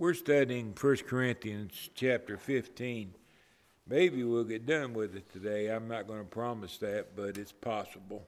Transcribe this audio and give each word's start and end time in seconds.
We're 0.00 0.14
studying 0.14 0.74
1 0.80 0.96
Corinthians 1.06 1.90
chapter 1.94 2.38
15. 2.38 3.12
Maybe 3.86 4.24
we'll 4.24 4.44
get 4.44 4.64
done 4.64 4.94
with 4.94 5.14
it 5.14 5.30
today. 5.30 5.66
I'm 5.66 5.88
not 5.88 6.06
going 6.06 6.20
to 6.20 6.24
promise 6.24 6.78
that, 6.78 7.14
but 7.14 7.36
it's 7.36 7.52
possible. 7.52 8.26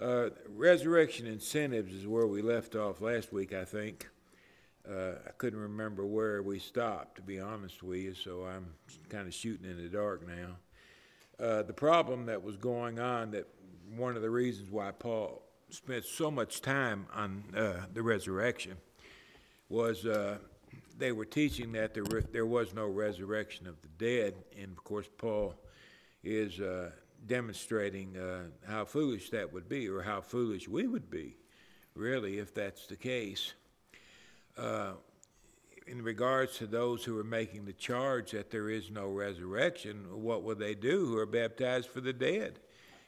Uh, 0.00 0.30
resurrection 0.48 1.28
incentives 1.28 1.94
is 1.94 2.08
where 2.08 2.26
we 2.26 2.42
left 2.42 2.74
off 2.74 3.00
last 3.00 3.32
week, 3.32 3.52
I 3.52 3.64
think. 3.64 4.08
Uh, 4.84 5.12
I 5.24 5.30
couldn't 5.38 5.60
remember 5.60 6.04
where 6.04 6.42
we 6.42 6.58
stopped, 6.58 7.14
to 7.18 7.22
be 7.22 7.38
honest 7.38 7.84
with 7.84 8.00
you, 8.00 8.14
so 8.14 8.44
I'm 8.44 8.66
kind 9.10 9.28
of 9.28 9.32
shooting 9.32 9.70
in 9.70 9.76
the 9.76 9.88
dark 9.88 10.26
now. 10.26 10.56
Uh, 11.38 11.62
the 11.62 11.72
problem 11.72 12.26
that 12.26 12.42
was 12.42 12.56
going 12.56 12.98
on, 12.98 13.30
that 13.30 13.46
one 13.94 14.16
of 14.16 14.22
the 14.22 14.30
reasons 14.30 14.72
why 14.72 14.90
Paul 14.90 15.40
spent 15.68 16.04
so 16.04 16.32
much 16.32 16.60
time 16.60 17.06
on 17.14 17.44
uh, 17.56 17.82
the 17.94 18.02
resurrection, 18.02 18.76
was 19.68 20.04
uh, 20.04 20.38
they 21.00 21.12
were 21.12 21.24
teaching 21.24 21.72
that 21.72 21.94
there, 21.94 22.04
re- 22.04 22.24
there 22.30 22.46
was 22.46 22.74
no 22.74 22.86
resurrection 22.86 23.66
of 23.66 23.80
the 23.82 23.88
dead. 23.98 24.34
And 24.60 24.70
of 24.70 24.84
course, 24.84 25.08
Paul 25.18 25.54
is 26.22 26.60
uh, 26.60 26.90
demonstrating 27.26 28.16
uh, 28.16 28.42
how 28.70 28.84
foolish 28.84 29.30
that 29.30 29.52
would 29.52 29.68
be, 29.68 29.88
or 29.88 30.02
how 30.02 30.20
foolish 30.20 30.68
we 30.68 30.86
would 30.86 31.10
be, 31.10 31.36
really, 31.94 32.38
if 32.38 32.54
that's 32.54 32.86
the 32.86 32.96
case. 32.96 33.54
Uh, 34.56 34.92
in 35.86 36.02
regards 36.02 36.58
to 36.58 36.66
those 36.66 37.04
who 37.04 37.18
are 37.18 37.24
making 37.24 37.64
the 37.64 37.72
charge 37.72 38.30
that 38.30 38.50
there 38.50 38.68
is 38.68 38.90
no 38.90 39.08
resurrection, 39.08 40.04
what 40.10 40.42
will 40.42 40.54
they 40.54 40.74
do 40.74 41.06
who 41.06 41.16
are 41.16 41.26
baptized 41.26 41.88
for 41.88 42.00
the 42.00 42.12
dead 42.12 42.60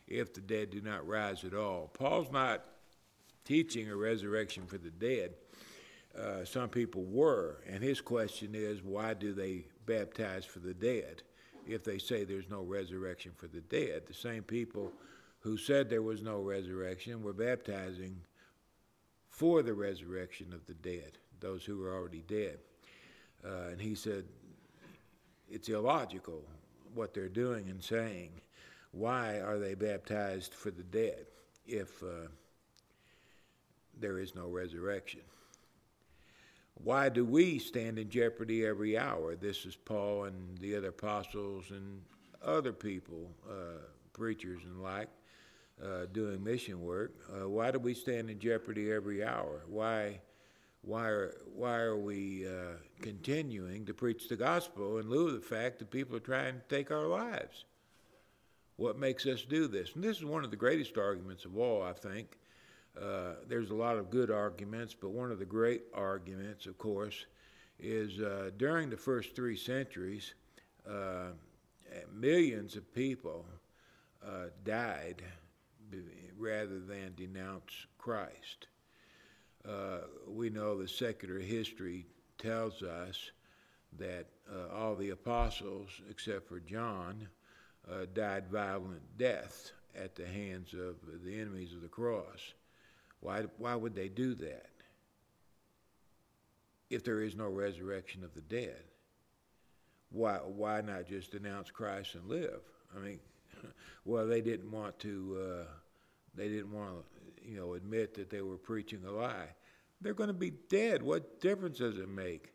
if 0.09 0.35
the 0.35 0.41
dead 0.41 0.71
do 0.71 0.81
not 0.81 1.07
rise 1.07 1.45
at 1.45 1.55
all? 1.55 1.91
Paul's 1.93 2.33
not 2.33 2.65
teaching 3.45 3.89
a 3.91 3.95
resurrection 3.97 4.67
for 4.67 4.79
the 4.79 4.91
dead. 4.91 5.35
Uh, 6.19 6.45
some 6.45 6.69
people 6.69 7.05
were. 7.05 7.59
And 7.69 7.83
his 7.83 8.01
question 8.01 8.51
is, 8.55 8.83
why 8.83 9.15
do 9.15 9.33
they 9.33 9.67
baptize 9.87 10.45
for 10.45 10.59
the 10.59 10.75
dead 10.75 11.23
if 11.67 11.85
they 11.85 11.99
say 11.99 12.25
there's 12.25 12.51
no 12.51 12.63
resurrection 12.63 13.33
for 13.37 13.47
the 13.47 13.61
dead? 13.61 14.03
The 14.07 14.15
same 14.15 14.43
people 14.43 14.93
who 15.41 15.57
said 15.57 15.89
there 15.89 16.03
was 16.03 16.23
no 16.23 16.41
resurrection 16.41 17.23
were 17.23 17.33
baptizing 17.33 18.21
for 19.29 19.63
the 19.63 19.75
resurrection 19.75 20.53
of 20.53 20.65
the 20.67 20.75
dead, 20.75 21.19
those 21.41 21.65
who 21.65 21.79
were 21.79 21.95
already 21.95 22.23
dead. 22.29 22.59
Uh, 23.45 23.71
and 23.71 23.81
he 23.81 23.95
said, 23.95 24.25
it's 25.51 25.69
illogical 25.69 26.43
what 26.95 27.15
they're 27.15 27.29
doing 27.29 27.69
and 27.71 27.83
saying. 27.83 28.31
Why 28.93 29.41
are 29.41 29.59
they 29.59 29.75
baptized 29.75 30.55
for 30.55 30.71
the 30.71 30.83
dead 30.83 31.27
if 31.67 32.03
uh, 32.03 32.29
there 33.99 34.19
is 34.19 34.35
no 34.35 34.49
resurrection? 34.49 35.23
Why 36.75 37.09
do 37.09 37.25
we 37.25 37.59
stand 37.59 37.99
in 37.99 38.09
jeopardy 38.11 38.67
every 38.67 38.99
hour? 38.99 39.37
This 39.37 39.65
is 39.65 39.77
Paul 39.77 40.25
and 40.25 40.59
the 40.59 40.77
other 40.77 40.89
apostles 40.89 41.67
and 41.71 42.03
other 42.45 42.73
people, 42.73 43.31
uh, 43.49 43.79
preachers 44.13 44.63
and 44.65 44.83
like, 44.83 45.09
uh, 45.83 46.07
doing 46.13 46.43
mission 46.43 46.83
work. 46.83 47.13
Uh, 47.33 47.49
why 47.49 47.71
do 47.71 47.79
we 47.79 47.95
stand 47.95 48.31
in 48.31 48.39
jeopardy 48.39 48.91
every 48.91 49.25
hour? 49.25 49.63
Why, 49.69 50.21
why 50.83 51.09
are, 51.09 51.35
why 51.55 51.79
are 51.79 51.97
we 51.97 52.47
uh, 52.47 52.77
continuing 53.01 53.87
to 53.87 53.95
preach 53.95 54.29
the 54.29 54.37
gospel 54.37 54.99
in 54.99 55.09
lieu 55.09 55.29
of 55.29 55.35
the 55.35 55.41
fact 55.41 55.79
that 55.79 55.91
people 55.91 56.17
are 56.17 56.21
trying 56.21 56.55
to 56.55 56.75
take 56.75 56.91
our 56.91 57.07
lives? 57.07 57.65
What 58.77 58.99
makes 58.99 59.27
us 59.27 59.43
do 59.43 59.69
this? 59.69 59.95
And 59.95 60.03
this 60.03 60.17
is 60.17 60.25
one 60.25 60.45
of 60.45 60.51
the 60.51 60.57
greatest 60.57 60.99
arguments 60.99 61.45
of 61.45 61.57
all, 61.57 61.83
I 61.83 61.93
think. 61.93 62.39
Uh, 63.01 63.35
there's 63.49 63.71
a 63.71 63.75
lot 63.75 63.97
of 63.97 64.11
good 64.11 64.31
arguments, 64.31 64.95
but 64.99 65.11
one 65.11 65.31
of 65.31 65.39
the 65.39 65.45
great 65.45 65.83
arguments, 65.95 66.67
of 66.67 66.77
course, 66.77 67.25
is 67.79 68.21
uh, 68.21 68.51
during 68.59 68.91
the 68.91 68.97
first 68.97 69.35
three 69.35 69.57
centuries, 69.57 70.35
uh, 70.89 71.31
millions 72.15 72.77
of 72.77 72.95
people 72.95 73.47
uh, 74.27 74.47
died 74.65 75.23
rather 76.39 76.81
than 76.81 77.15
denounce 77.17 77.87
Christ. 77.99 78.67
Uh, 79.67 79.99
we 80.29 80.51
know 80.51 80.79
the 80.79 80.89
secular 80.89 81.39
history 81.39 82.07
tells 82.39 82.83
us 82.83 83.31
that 83.99 84.27
all 84.75 84.95
the 84.95 85.11
apostles, 85.11 85.89
except 86.11 86.49
for 86.49 86.61
John, 86.61 87.29
died 88.15 88.49
violent 88.49 89.03
deaths 89.19 89.73
at 89.95 90.15
the 90.15 90.27
hands 90.27 90.73
of 90.73 90.97
the 91.25 91.39
enemies 91.39 91.75
of 91.75 91.83
the 91.83 91.89
cross. 91.89 92.55
Why, 93.23 93.45
why 93.57 93.77
would 93.77 93.95
they 93.95 94.09
do 94.09 94.35
that 94.35 94.71
if 96.91 97.05
there 97.05 97.23
is 97.23 97.37
no 97.37 97.49
resurrection 97.49 98.25
of 98.25 98.35
the 98.35 98.41
dead? 98.41 98.83
Why, 100.11 100.39
why 100.39 100.81
not 100.81 101.07
just 101.07 101.35
announce 101.35 101.71
Christ 101.71 102.17
and 102.17 102.29
live? 102.29 102.61
I 102.95 102.99
mean, 102.99 103.21
well, 104.05 104.27
they 104.27 104.41
didn't 104.41 104.71
want 104.71 104.99
to, 105.01 105.39
uh, 105.41 105.65
they 106.35 106.49
didn't 106.49 106.73
want 106.73 106.91
to, 106.91 107.49
you 107.49 107.57
know, 107.57 107.75
admit 107.75 108.13
that 108.15 108.29
they 108.29 108.43
were 108.43 108.59
preaching 108.59 109.05
a 109.07 109.11
lie. 109.13 109.49
They're 110.01 110.15
going 110.15 110.27
to 110.27 110.35
be 110.35 110.53
dead. 110.69 111.01
What 111.01 111.41
difference 111.41 111.79
does 111.79 111.99
it 111.99 112.09
make? 112.09 112.53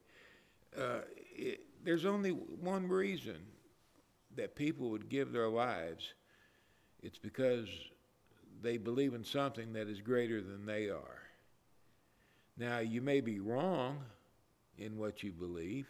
Uh, 0.78 0.99
it, 1.34 1.61
there's 1.85 2.05
only 2.05 2.31
one 2.31 2.89
reason 2.89 3.38
that 4.35 4.53
people 4.53 4.89
would 4.89 5.07
give 5.07 5.31
their 5.31 5.47
lives. 5.47 6.13
It's 7.01 7.17
because 7.17 7.69
they 8.62 8.78
believe 8.78 9.13
in 9.13 9.23
something 9.23 9.73
that 9.73 9.88
is 9.88 10.01
greater 10.01 10.41
than 10.41 10.66
they 10.66 10.90
are. 10.90 11.22
Now, 12.57 12.79
you 12.79 13.01
may 13.01 13.22
be 13.22 13.40
wrong 13.40 14.00
in 14.78 14.97
what 14.97 15.23
you 15.23 15.31
believe. 15.31 15.88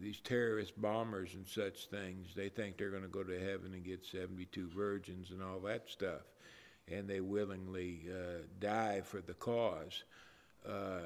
These 0.00 0.20
terrorist 0.20 0.80
bombers 0.80 1.34
and 1.34 1.46
such 1.46 1.86
things, 1.86 2.34
they 2.34 2.48
think 2.48 2.76
they're 2.76 2.90
going 2.90 3.02
to 3.02 3.08
go 3.08 3.22
to 3.22 3.38
heaven 3.38 3.74
and 3.74 3.84
get 3.84 4.04
72 4.04 4.68
virgins 4.68 5.30
and 5.30 5.40
all 5.40 5.60
that 5.60 5.88
stuff. 5.88 6.22
And 6.90 7.08
they 7.08 7.20
willingly 7.20 8.06
uh, 8.10 8.42
die 8.58 9.02
for 9.04 9.20
the 9.20 9.34
cause. 9.34 10.02
Uh, 10.68 10.98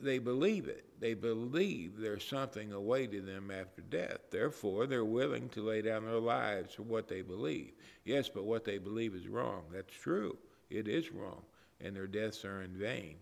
they 0.00 0.18
believe 0.18 0.68
it. 0.68 0.84
They 1.00 1.14
believe 1.14 1.98
there's 1.98 2.26
something 2.26 2.72
awaiting 2.72 3.26
them 3.26 3.50
after 3.50 3.82
death. 3.82 4.30
Therefore, 4.30 4.86
they're 4.86 5.04
willing 5.04 5.48
to 5.50 5.62
lay 5.62 5.82
down 5.82 6.04
their 6.04 6.18
lives 6.18 6.74
for 6.74 6.82
what 6.82 7.08
they 7.08 7.22
believe. 7.22 7.72
Yes, 8.04 8.28
but 8.28 8.44
what 8.44 8.64
they 8.64 8.78
believe 8.78 9.14
is 9.14 9.28
wrong. 9.28 9.64
That's 9.72 9.94
true. 9.94 10.36
It 10.70 10.88
is 10.88 11.12
wrong. 11.12 11.42
And 11.80 11.94
their 11.94 12.06
deaths 12.06 12.44
are 12.44 12.62
in 12.62 12.76
vain. 12.76 13.16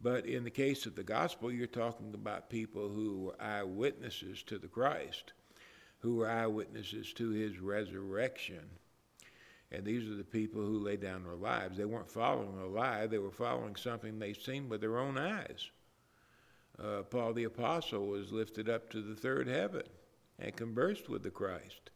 But 0.00 0.26
in 0.26 0.44
the 0.44 0.50
case 0.50 0.86
of 0.86 0.94
the 0.94 1.02
gospel, 1.02 1.52
you're 1.52 1.66
talking 1.66 2.14
about 2.14 2.48
people 2.48 2.88
who 2.88 3.24
were 3.24 3.42
eyewitnesses 3.42 4.42
to 4.44 4.58
the 4.58 4.68
Christ, 4.68 5.32
who 5.98 6.16
were 6.16 6.30
eyewitnesses 6.30 7.12
to 7.14 7.30
his 7.30 7.58
resurrection. 7.58 8.70
And 9.70 9.84
these 9.84 10.10
are 10.10 10.16
the 10.16 10.24
people 10.24 10.62
who 10.62 10.78
laid 10.78 11.02
down 11.02 11.24
their 11.24 11.34
lives. 11.34 11.76
They 11.76 11.84
weren't 11.84 12.10
following 12.10 12.58
a 12.58 12.66
lie, 12.66 13.06
they 13.06 13.18
were 13.18 13.30
following 13.30 13.76
something 13.76 14.18
they've 14.18 14.36
seen 14.40 14.68
with 14.68 14.80
their 14.80 14.98
own 14.98 15.18
eyes 15.18 15.70
uh, 16.82 17.02
Paul 17.02 17.32
the 17.32 17.44
Apostle 17.44 18.06
was 18.06 18.32
lifted 18.32 18.68
up 18.68 18.90
to 18.90 19.02
the 19.02 19.14
third 19.14 19.48
heaven 19.48 19.82
and 20.38 20.56
conversed 20.56 21.08
with 21.08 21.22
the 21.22 21.30
Christ. 21.30 21.90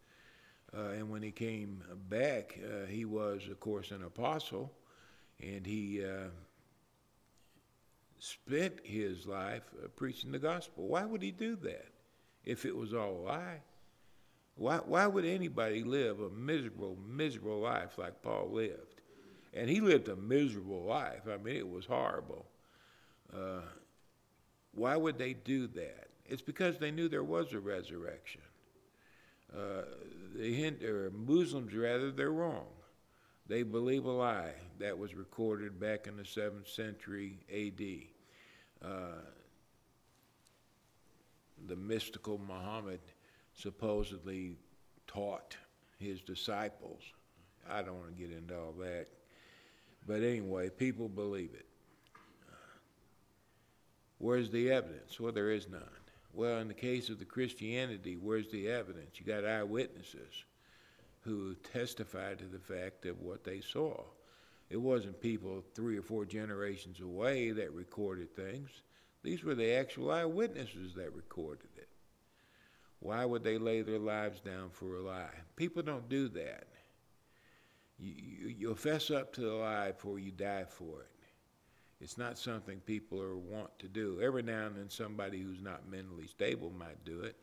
Uh, 0.77 0.89
and 0.89 1.09
when 1.09 1.23
he 1.23 1.31
came 1.31 1.83
back, 2.09 2.59
uh, 2.65 2.87
he 2.87 3.05
was, 3.05 3.43
of 3.51 3.61
course, 3.61 3.91
an 3.93 4.03
apostle, 4.03 4.73
and 5.41 5.65
he 5.65 6.05
uh, 6.05 6.29
spent 8.19 8.81
his 8.83 9.27
life 9.27 9.63
uh, 9.83 9.89
preaching 9.95 10.33
the 10.33 10.39
gospel. 10.39 10.89
Why 10.89 11.05
would 11.05 11.23
he 11.23 11.31
do 11.31 11.57
that 11.57 11.87
if 12.45 12.65
it 12.65 12.77
was 12.77 12.93
all 12.93 13.13
a 13.13 13.23
lie? 13.27 13.61
Why, 14.57 14.77
why 14.79 15.07
would 15.07 15.25
anybody 15.25 15.83
live 15.83 16.21
a 16.21 16.31
miserable, 16.31 16.97
miserable 17.09 17.61
life 17.61 17.99
like 17.99 18.23
Paul 18.23 18.51
lived? 18.53 19.01
And 19.53 19.71
he 19.71 19.81
lived 19.81 20.09
a 20.09 20.17
miserable 20.17 20.83
life. 20.83 21.23
I 21.33 21.37
mean, 21.37 21.57
it 21.57 21.69
was 21.69 21.87
horrible. 21.87 22.47
Uh, 23.33 23.61
why 24.75 24.97
would 24.97 25.19
they 25.19 25.35
do 25.35 25.67
that? 25.69 26.09
It's 26.27 26.43
because 26.43 26.79
they 26.79 26.91
knew 26.91 27.09
there 27.09 27.25
was 27.25 27.53
a 27.53 27.61
resurrection. 27.61 28.41
Uh, 29.55 29.83
the 30.35 30.75
or 30.85 31.11
Muslims, 31.11 31.75
rather, 31.75 32.11
they're 32.11 32.33
wrong. 32.33 32.67
They 33.47 33.63
believe 33.63 34.05
a 34.05 34.11
lie 34.11 34.55
that 34.79 34.99
was 34.99 35.15
recorded 35.15 35.79
back 35.79 36.07
in 36.07 36.17
the 36.17 36.23
7th 36.23 36.67
century 36.67 37.39
AD. 37.53 38.89
Uh, 38.91 39.21
the 41.69 41.77
mystical 41.77 42.41
Muhammad 42.49 43.01
supposedly 43.55 44.57
taught 45.07 45.57
his 45.99 46.21
disciples. 46.21 47.01
I 47.71 47.83
don't 47.83 47.99
want 47.99 48.17
to 48.17 48.23
get 48.23 48.37
into 48.37 48.59
all 48.59 48.75
that. 48.81 49.07
But 50.07 50.23
anyway, 50.23 50.69
people 50.71 51.09
believe 51.09 51.51
it. 51.55 51.67
Where's 54.19 54.51
the 54.51 54.71
evidence? 54.71 55.19
Well, 55.19 55.33
there 55.33 55.51
is 55.51 55.69
none. 55.69 55.83
Well, 56.33 56.59
in 56.59 56.69
the 56.69 56.75
case 56.75 57.09
of 57.11 57.19
the 57.19 57.25
Christianity, 57.25 58.17
where's 58.17 58.51
the 58.51 58.69
evidence? 58.69 59.21
You 59.21 59.27
got 59.27 59.45
eyewitnesses 59.45 60.45
who 61.21 61.55
testified 61.73 62.39
to 62.39 62.47
the 62.47 62.59
fact 62.59 63.07
of 63.07 63.21
what 63.21 63.45
they 63.45 63.61
saw. 63.61 64.03
It 64.71 64.77
wasn't 64.77 65.21
people 65.21 65.65
three 65.75 65.97
or 65.97 66.03
four 66.03 66.25
generations 66.25 67.01
away 67.01 67.51
that 67.53 67.73
recorded 67.73 68.35
things. 68.35 68.71
These 69.23 69.45
were 69.45 69.55
the 69.55 69.73
actual 69.73 70.11
eyewitnesses 70.11 70.95
that 70.95 71.15
recorded 71.15 71.71
it. 71.77 71.89
Why 73.01 73.25
would 73.25 73.45
they 73.45 73.59
lay 73.59 73.83
their 73.83 73.99
lives 73.99 74.41
down 74.41 74.71
for 74.71 74.97
a 74.97 75.03
lie? 75.03 75.35
People 75.57 75.83
don't 75.83 76.09
do 76.09 76.29
that. 76.29 76.67
You, 77.99 78.13
you, 78.17 78.55
you'll 78.59 78.75
fess 78.75 79.11
up 79.11 79.33
to 79.35 79.41
the 79.43 79.53
lie 79.53 79.93
before 79.93 80.19
you 80.19 80.31
die 80.31 80.65
for 80.69 81.03
it. 81.03 81.11
It's 82.01 82.19
not 82.19 82.39
something 82.39 82.81
people 82.81 83.21
are 83.23 83.37
want 83.37 83.79
to 83.79 83.89
do. 83.89 84.21
Every 84.23 84.43
now 84.43 84.67
and 84.67 84.77
then 84.77 84.91
somebody 84.91 85.41
who's 85.41 85.63
not 85.63 85.89
mentally 85.89 86.27
stable 86.27 86.71
might 86.71 87.05
do 87.05 87.21
it. 87.21 87.37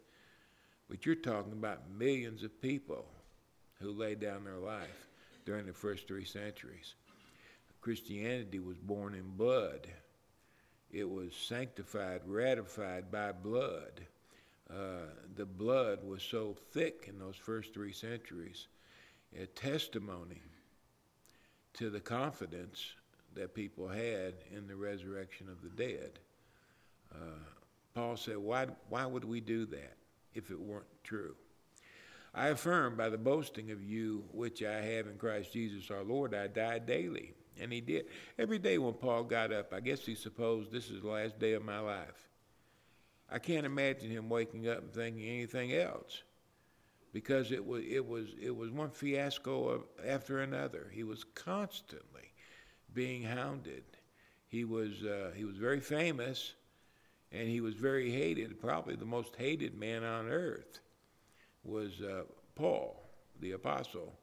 But 0.90 1.06
you're 1.06 1.16
talking 1.16 1.54
about 1.54 1.90
millions 1.90 2.44
of 2.44 2.62
people 2.62 3.06
who 3.80 3.92
laid 3.92 4.20
down 4.20 4.44
their 4.44 4.58
life 4.58 5.08
during 5.46 5.66
the 5.66 5.74
first 5.74 6.08
three 6.08 6.26
centuries. 6.26 6.96
Christianity 7.82 8.60
was 8.60 8.78
born 8.78 9.16
in 9.16 9.36
blood. 9.38 9.88
It 10.92 11.10
was 11.10 11.34
sanctified, 11.34 12.22
ratified 12.26 13.10
by 13.10 13.32
blood. 13.32 14.02
Uh, 14.70 15.08
the 15.36 15.46
blood 15.46 16.04
was 16.04 16.22
so 16.22 16.56
thick 16.72 17.06
in 17.08 17.18
those 17.18 17.36
first 17.36 17.74
three 17.74 17.94
centuries, 17.94 18.68
a 19.38 19.46
testimony 19.48 20.42
to 21.74 21.90
the 21.90 22.00
confidence 22.00 22.94
that 23.36 23.54
people 23.54 23.88
had 23.88 24.36
in 24.56 24.68
the 24.68 24.76
resurrection 24.76 25.48
of 25.50 25.62
the 25.62 25.70
dead. 25.70 26.20
Uh, 27.14 27.40
Paul 27.94 28.18
said, 28.18 28.38
why, 28.38 28.68
why 28.90 29.06
would 29.06 29.24
we 29.26 29.42
do 29.42 29.66
that 29.68 29.98
if 30.34 30.52
it 30.52 30.60
weren't 30.60 30.86
true? 31.04 31.36
I 32.34 32.48
affirm 32.48 32.96
by 32.96 33.10
the 33.10 33.18
boasting 33.18 33.72
of 33.72 33.84
you 33.84 34.24
which 34.32 34.64
I 34.64 34.82
have 34.82 35.08
in 35.08 35.18
Christ 35.18 35.52
Jesus 35.52 35.92
our 35.92 36.04
Lord, 36.04 36.34
I 36.34 36.48
die 36.48 36.80
daily. 36.80 37.34
And 37.60 37.72
he 37.74 37.82
did. 37.82 38.06
Every 38.40 38.60
day 38.60 38.78
when 38.78 38.94
Paul 38.94 39.24
got 39.24 39.52
up, 39.52 39.74
I 39.74 39.82
guess 39.82 40.06
he 40.06 40.16
supposed 40.16 40.72
this 40.72 40.90
is 40.90 41.02
the 41.02 41.10
last 41.10 41.38
day 41.38 41.54
of 41.54 41.64
my 41.64 41.80
life. 41.80 42.30
I 43.30 43.40
can't 43.40 43.66
imagine 43.66 44.10
him 44.10 44.30
waking 44.30 44.68
up 44.70 44.80
and 44.80 44.94
thinking 44.94 45.28
anything 45.28 45.74
else 45.74 46.24
because 47.14 47.52
it 47.52 47.66
was, 47.66 47.84
it 47.88 48.06
was, 48.06 48.28
it 48.42 48.56
was 48.56 48.72
one 48.72 48.90
fiasco 48.90 49.84
after 50.06 50.40
another. 50.40 50.90
He 50.94 51.04
was 51.04 51.24
constantly 51.24 52.31
being 52.94 53.24
hounded. 53.24 53.84
He 54.48 54.66
was, 54.66 55.04
uh, 55.04 55.32
he 55.36 55.46
was 55.46 55.58
very 55.58 55.80
famous 55.80 56.54
and 57.32 57.48
he 57.48 57.62
was 57.62 57.76
very 57.76 58.12
hated. 58.12 58.60
Probably 58.60 58.96
the 58.96 59.06
most 59.06 59.36
hated 59.38 59.78
man 59.78 60.04
on 60.04 60.28
earth 60.28 60.80
was 61.64 62.02
uh, 62.02 62.24
Paul, 62.56 63.02
the 63.40 63.54
apostle. 63.54 64.14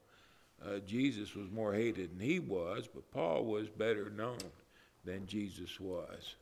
Uh, 0.65 0.79
Jesus 0.87 1.35
was 1.35 1.51
more 1.51 1.73
hated 1.73 2.13
than 2.13 2.21
he 2.21 2.41
was, 2.41 2.89
but 2.93 3.11
Paul 3.13 3.45
was 3.45 3.69
better 3.69 4.11
known 4.11 4.39
than 5.05 5.27
Jesus 5.27 5.81
was. 5.81 6.35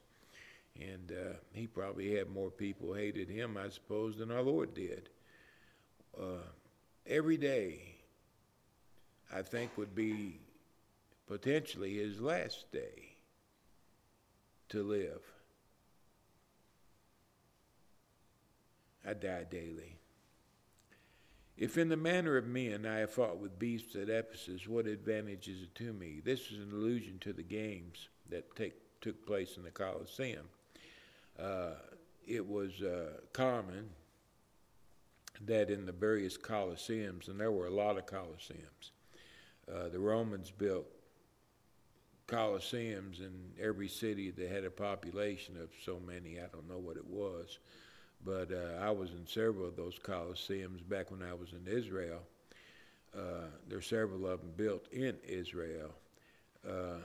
And 0.81 1.12
uh, 1.12 1.34
he 1.52 1.67
probably 1.67 2.14
had 2.17 2.31
more 2.31 2.50
people 2.50 2.93
hated 2.93 3.28
him, 3.28 3.56
I 3.56 3.69
suppose, 3.69 4.17
than 4.19 4.31
our 4.31 4.43
Lord 4.43 4.75
did. 4.75 5.08
Uh, 6.19 6.43
every 7.06 7.37
day, 7.37 7.81
I 9.34 9.43
think, 9.43 9.76
would 9.76 9.94
be 9.94 10.40
potentially 11.26 11.96
his 11.96 12.20
last 12.20 12.70
day 12.73 13.17
to 14.69 14.82
live. 14.82 15.23
I 19.06 19.14
die 19.14 19.44
daily. 19.49 19.99
If 21.56 21.78
in 21.78 21.88
the 21.88 21.96
manner 21.96 22.37
of 22.37 22.46
men 22.46 22.84
I 22.84 22.99
have 22.99 23.12
fought 23.12 23.38
with 23.38 23.58
beasts 23.58 23.94
at 23.96 24.11
Ephesus, 24.11 24.69
what 24.69 24.87
advantage 24.87 25.49
is 25.49 25.62
it 25.62 25.75
to 25.76 25.93
me? 25.93 26.20
This 26.23 26.50
is 26.50 26.58
an 26.58 26.73
allusion 26.73 27.19
to 27.20 27.32
the 27.32 27.43
games 27.43 28.08
that 28.28 28.55
take, 28.56 28.75
took 29.00 29.25
place 29.26 29.56
in 29.56 29.62
the 29.62 29.70
Colosseum. 29.70 30.46
Uh, 31.38 31.75
it 32.26 32.46
was 32.46 32.82
uh, 32.82 33.20
common 33.32 33.88
that 35.43 35.70
in 35.70 35.87
the 35.87 35.93
various 35.93 36.37
Colosseums, 36.37 37.28
and 37.28 37.40
there 37.40 37.52
were 37.52 37.67
a 37.67 37.75
lot 37.75 37.96
of 37.96 38.06
Colosseums, 38.06 38.90
uh, 39.73 39.88
the 39.88 40.00
Romans 40.00 40.50
built 40.50 40.87
Colosseums 42.26 43.20
in 43.20 43.32
every 43.61 43.88
city 43.88 44.31
that 44.31 44.50
had 44.50 44.64
a 44.64 44.70
population 44.70 45.56
of 45.62 45.69
so 45.84 46.00
many, 46.05 46.38
I 46.38 46.46
don't 46.52 46.69
know 46.69 46.78
what 46.78 46.96
it 46.96 47.06
was, 47.06 47.58
but 48.25 48.50
uh, 48.52 48.81
I 48.81 48.90
was 48.90 49.11
in 49.11 49.26
several 49.26 49.67
of 49.67 49.76
those 49.76 49.99
Colosseums 49.99 50.87
back 50.88 51.11
when 51.11 51.23
I 51.23 51.34
was 51.34 51.52
in 51.52 51.73
Israel. 51.73 52.20
Uh, 53.17 53.46
there 53.69 53.78
are 53.78 53.82
several 53.82 54.26
of 54.26 54.40
them 54.40 54.52
built 54.56 54.87
in 54.93 55.17
Israel. 55.26 55.90
Uh, 56.69 56.99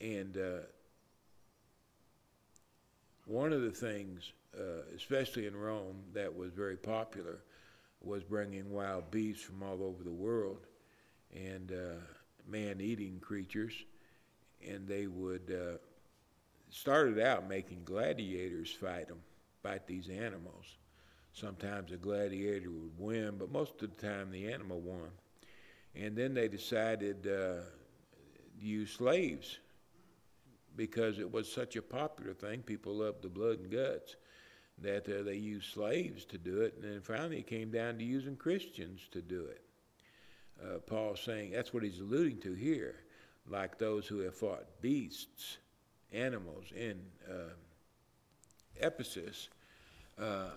and 0.00 0.36
uh, 0.36 0.66
one 3.26 3.52
of 3.52 3.62
the 3.62 3.70
things, 3.70 4.32
uh, 4.56 4.82
especially 4.94 5.46
in 5.46 5.56
Rome, 5.56 5.96
that 6.12 6.34
was 6.34 6.52
very 6.52 6.76
popular 6.76 7.40
was 8.00 8.22
bringing 8.22 8.70
wild 8.70 9.10
beasts 9.10 9.42
from 9.42 9.62
all 9.62 9.82
over 9.82 10.04
the 10.04 10.10
world 10.10 10.66
and 11.34 11.72
uh, 11.72 12.00
man 12.48 12.80
eating 12.80 13.20
creatures. 13.20 13.72
And 14.66 14.88
they 14.88 15.06
would, 15.06 15.80
started 16.70 17.20
out 17.20 17.48
making 17.48 17.84
gladiators 17.84 18.72
fight 18.72 19.08
them 19.08 19.18
fight 19.62 19.86
these 19.86 20.08
animals. 20.08 20.76
Sometimes 21.32 21.92
a 21.92 21.96
gladiator 21.96 22.70
would 22.70 22.98
win, 22.98 23.36
but 23.38 23.52
most 23.52 23.82
of 23.82 23.96
the 23.96 24.06
time 24.06 24.30
the 24.30 24.52
animal 24.52 24.80
won. 24.80 25.10
And 25.94 26.16
then 26.16 26.34
they 26.34 26.48
decided 26.48 27.26
uh, 27.26 27.30
to 27.30 27.62
use 28.60 28.90
slaves 28.90 29.58
because 30.76 31.18
it 31.18 31.30
was 31.30 31.50
such 31.50 31.76
a 31.76 31.82
popular 31.82 32.34
thing. 32.34 32.62
People 32.62 32.96
loved 32.96 33.22
the 33.22 33.28
blood 33.28 33.58
and 33.58 33.70
guts 33.70 34.16
that 34.80 35.08
uh, 35.08 35.22
they 35.22 35.34
used 35.34 35.72
slaves 35.72 36.24
to 36.26 36.38
do 36.38 36.60
it. 36.60 36.74
And 36.80 36.84
then 36.84 37.00
finally 37.00 37.38
it 37.38 37.46
came 37.46 37.70
down 37.70 37.98
to 37.98 38.04
using 38.04 38.36
Christians 38.36 39.02
to 39.10 39.20
do 39.20 39.44
it. 39.44 39.62
Uh, 40.62 40.78
Paul 40.78 41.16
saying 41.16 41.52
that's 41.52 41.72
what 41.72 41.82
he's 41.82 42.00
alluding 42.00 42.40
to 42.40 42.54
here, 42.54 42.96
like 43.48 43.78
those 43.78 44.06
who 44.06 44.18
have 44.20 44.34
fought 44.34 44.64
beasts, 44.80 45.58
animals 46.12 46.64
in 46.74 47.00
uh, 47.30 47.52
Ephesus, 48.80 49.48
uh, 50.18 50.50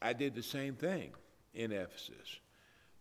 I 0.00 0.12
did 0.12 0.34
the 0.34 0.42
same 0.42 0.74
thing 0.74 1.12
in 1.54 1.72
Ephesus. 1.72 2.40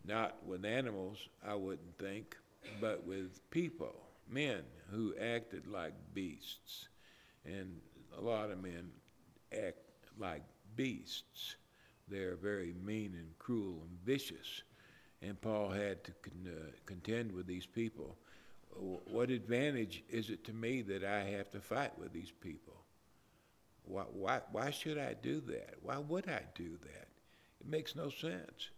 Not 0.06 0.36
with 0.46 0.66
animals, 0.66 1.30
I 1.46 1.56
wouldn't 1.56 1.98
think, 1.98 2.38
but 2.80 3.06
with 3.06 3.50
people, 3.50 3.96
men 4.30 4.62
who 4.92 5.14
acted 5.20 5.68
like 5.68 5.94
beasts. 6.14 6.88
And 7.46 7.80
a 8.18 8.22
lot 8.22 8.52
of 8.52 8.62
men 8.62 8.92
act 9.52 9.80
like 10.18 10.44
beasts. 10.76 11.56
They're 12.12 12.36
very 12.36 12.76
mean 12.84 13.16
and 13.18 13.38
cruel 13.40 13.82
and 13.88 13.98
vicious. 14.04 14.64
And 15.24 15.40
Paul 15.40 15.70
had 15.70 16.04
to 16.04 16.12
con- 16.22 16.48
uh, 16.48 16.72
contend 16.86 17.32
with 17.32 17.48
these 17.48 17.66
people 17.66 18.18
what 18.80 19.30
advantage 19.30 20.04
is 20.10 20.30
it 20.30 20.44
to 20.46 20.54
me 20.54 20.82
that 20.84 21.04
I 21.04 21.24
have 21.24 21.50
to 21.52 21.60
fight 21.60 21.98
with 21.98 22.14
these 22.14 22.32
people? 22.32 22.76
Why, 23.84 24.04
why, 24.04 24.42
why 24.52 24.72
should 24.72 24.98
I 24.98 25.16
do 25.22 25.42
that? 25.42 25.76
Why 25.82 25.98
would 25.98 26.30
I 26.30 26.44
do 26.56 26.78
that? 26.84 27.08
It 27.60 27.68
makes 27.68 27.96
no 27.96 28.10
sense. 28.10 28.70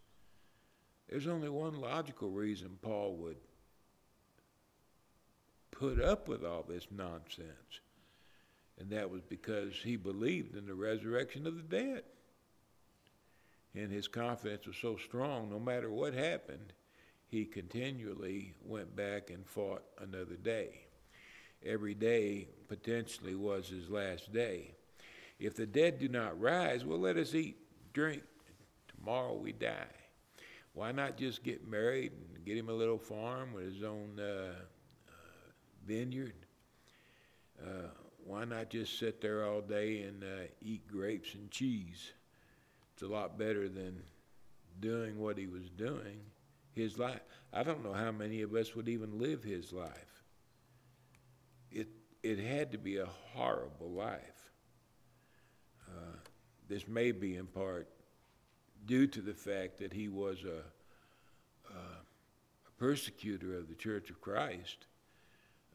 There's 1.09 1.27
only 1.27 1.49
one 1.49 1.79
logical 1.79 2.29
reason 2.29 2.77
Paul 2.81 3.15
would 3.17 3.37
put 5.71 6.01
up 6.01 6.27
with 6.27 6.45
all 6.45 6.63
this 6.67 6.87
nonsense, 6.89 7.81
and 8.79 8.89
that 8.91 9.09
was 9.09 9.21
because 9.21 9.73
he 9.83 9.95
believed 9.95 10.55
in 10.55 10.65
the 10.65 10.73
resurrection 10.73 11.45
of 11.45 11.55
the 11.55 11.77
dead. 11.77 12.03
And 13.75 13.91
his 13.91 14.07
confidence 14.07 14.67
was 14.67 14.77
so 14.77 14.97
strong, 14.97 15.49
no 15.49 15.59
matter 15.59 15.91
what 15.91 16.13
happened, 16.13 16.73
he 17.27 17.45
continually 17.45 18.53
went 18.63 18.95
back 18.95 19.31
and 19.31 19.47
fought 19.47 19.83
another 19.99 20.35
day. 20.35 20.81
Every 21.65 21.95
day 21.95 22.49
potentially 22.67 23.33
was 23.33 23.69
his 23.69 23.89
last 23.89 24.31
day. 24.31 24.75
If 25.39 25.55
the 25.55 25.65
dead 25.65 25.97
do 25.97 26.07
not 26.07 26.39
rise, 26.39 26.85
well, 26.85 26.99
let 26.99 27.17
us 27.17 27.33
eat, 27.33 27.57
drink. 27.93 28.21
Tomorrow 28.95 29.35
we 29.35 29.51
die. 29.51 29.87
Why 30.73 30.91
not 30.91 31.17
just 31.17 31.43
get 31.43 31.67
married 31.67 32.11
and 32.35 32.45
get 32.45 32.57
him 32.57 32.69
a 32.69 32.73
little 32.73 32.97
farm 32.97 33.53
with 33.53 33.73
his 33.73 33.83
own 33.83 34.19
uh, 34.19 34.53
uh, 35.07 35.11
vineyard? 35.85 36.45
Uh, 37.61 37.89
why 38.23 38.45
not 38.45 38.69
just 38.69 38.97
sit 38.99 39.21
there 39.21 39.45
all 39.45 39.61
day 39.61 40.03
and 40.03 40.23
uh, 40.23 40.47
eat 40.61 40.87
grapes 40.87 41.33
and 41.33 41.49
cheese? 41.51 42.13
It's 42.93 43.03
a 43.03 43.07
lot 43.07 43.38
better 43.38 43.67
than 43.67 44.01
doing 44.79 45.19
what 45.19 45.38
he 45.38 45.47
was 45.47 45.69
doing 45.69 46.19
his 46.73 46.97
life. 46.97 47.21
I 47.51 47.63
don't 47.63 47.83
know 47.83 47.93
how 47.93 48.12
many 48.12 48.41
of 48.41 48.53
us 48.53 48.75
would 48.75 48.89
even 48.89 49.19
live 49.19 49.43
his 49.43 49.71
life. 49.71 50.23
It, 51.71 51.88
it 52.21 52.39
had 52.39 52.71
to 52.71 52.77
be 52.77 52.97
a 52.97 53.07
horrible 53.33 53.91
life. 53.91 54.51
Uh, 55.88 56.17
this 56.67 56.88
may 56.88 57.12
be 57.12 57.35
in 57.35 57.45
part 57.45 57.88
due 58.85 59.07
to 59.07 59.21
the 59.21 59.33
fact 59.33 59.77
that 59.79 59.93
he 59.93 60.07
was 60.07 60.43
a, 60.43 61.73
a, 61.73 61.77
a 61.77 62.71
persecutor 62.77 63.55
of 63.55 63.69
the 63.69 63.75
Church 63.75 64.09
of 64.09 64.19
Christ. 64.19 64.88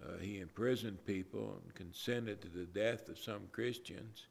Uh, 0.05 0.19
he 0.21 0.41
imprisoned 0.41 1.05
people 1.05 1.61
and 1.65 1.75
consented 1.75 2.41
to 2.43 2.49
the 2.49 2.65
death 2.65 3.09
of 3.09 3.19
some 3.19 3.43
Christians. 3.53 4.27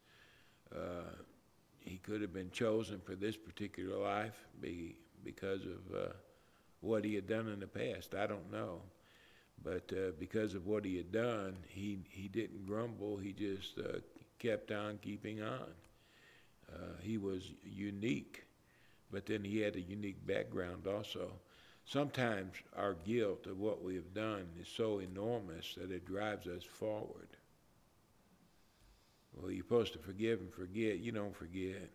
Uh, 0.74 1.12
he 1.88 1.98
could 1.98 2.22
have 2.22 2.34
been 2.34 2.51
chosen 2.51 3.00
for 3.00 3.15
this 3.15 3.38
particular 3.38 3.98
life 3.98 4.46
be, 4.62 4.96
because 5.24 5.62
of 5.65 5.96
uh, 5.96 6.13
what 6.82 7.06
he 7.06 7.15
had 7.15 7.27
done 7.27 7.48
in 7.50 7.60
the 7.60 7.67
past. 7.67 8.15
I 8.15 8.27
don't 8.27 8.51
know. 8.51 8.82
But 9.63 9.91
uh, 9.94 10.12
because 10.20 10.56
of 10.56 10.67
what 10.67 10.86
he 10.86 10.98
had 10.98 11.12
done, 11.12 11.58
he, 11.70 12.00
he 12.10 12.27
didn't 12.27 12.67
grumble. 12.67 13.17
He 13.17 13.34
just 13.34 13.79
uh, 13.79 14.00
kept 14.39 14.72
on 14.72 15.00
keeping 15.01 15.41
on. 15.41 15.67
Uh, 16.74 16.96
he 17.01 17.17
was 17.17 17.51
unique, 17.63 18.46
but 19.12 19.25
then 19.25 19.44
he 19.44 19.60
had 19.60 19.75
a 19.75 19.82
unique 19.82 20.25
background 20.27 20.88
also. 20.88 21.32
Sometimes 21.86 22.53
our 22.75 22.96
guilt 22.96 23.48
of 23.48 23.60
what 23.60 23.84
we 23.84 23.96
have 23.96 24.13
done 24.13 24.48
is 24.62 24.67
so 24.67 25.00
enormous 25.00 25.75
that 25.77 25.91
it 25.91 26.06
drives 26.06 26.48
us 26.48 26.63
forward. 26.63 27.37
Well, 29.39 29.51
you're 29.51 29.63
supposed 29.63 29.94
to 29.94 30.00
forgive 30.00 30.39
and 30.39 30.53
forget. 30.53 31.00
You 31.00 31.12
don't 31.12 31.36
forget. 31.36 31.89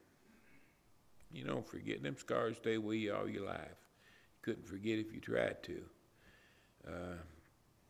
You 1.32 1.44
don't 1.44 1.66
forget. 1.66 2.02
Them 2.02 2.16
scars 2.18 2.56
stay 2.56 2.78
with 2.78 2.98
you 2.98 3.14
all 3.14 3.28
your 3.28 3.46
life. 3.46 3.58
You 3.66 4.42
couldn't 4.42 4.66
forget 4.66 4.98
if 4.98 5.12
you 5.12 5.20
tried 5.20 5.62
to. 5.64 5.82
Uh, 6.86 7.16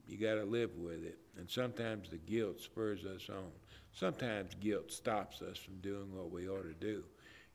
you 0.06 0.18
got 0.18 0.35
to 0.35 0.44
live 0.44 0.76
with 0.76 1.04
it. 1.04 1.18
And 1.37 1.50
sometimes 1.50 2.09
the 2.09 2.18
guilt 2.18 2.61
spurs 2.61 3.04
us 3.04 3.28
on. 3.28 3.50
Sometimes 3.92 4.54
guilt 4.61 4.90
stops 4.90 5.42
us 5.42 5.59
from 5.59 5.76
doing 5.80 6.14
what 6.14 6.30
we 6.30 6.49
ought 6.49 6.64
to 6.64 6.75
do. 6.75 7.04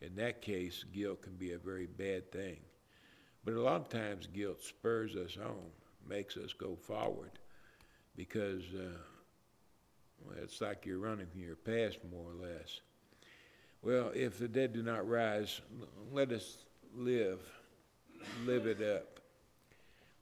In 0.01 0.15
that 0.15 0.41
case, 0.41 0.83
guilt 0.93 1.21
can 1.23 1.33
be 1.33 1.53
a 1.53 1.57
very 1.57 1.87
bad 1.87 2.31
thing. 2.31 2.57
But 3.43 3.55
a 3.55 3.61
lot 3.61 3.81
of 3.81 3.89
times, 3.89 4.27
guilt 4.27 4.61
spurs 4.61 5.15
us 5.15 5.37
on, 5.41 5.71
makes 6.07 6.37
us 6.37 6.53
go 6.53 6.75
forward, 6.75 7.31
because 8.15 8.63
uh, 8.75 8.97
well, 10.25 10.35
it's 10.41 10.61
like 10.61 10.85
you're 10.85 10.99
running 10.99 11.27
from 11.27 11.41
your 11.41 11.55
past, 11.55 11.99
more 12.11 12.31
or 12.31 12.47
less. 12.47 12.81
Well, 13.81 14.11
if 14.13 14.39
the 14.39 14.47
dead 14.47 14.73
do 14.73 14.83
not 14.83 15.07
rise, 15.07 15.61
let 16.11 16.31
us 16.31 16.65
live, 16.95 17.39
live 18.45 18.65
it 18.65 18.81
up. 18.81 19.19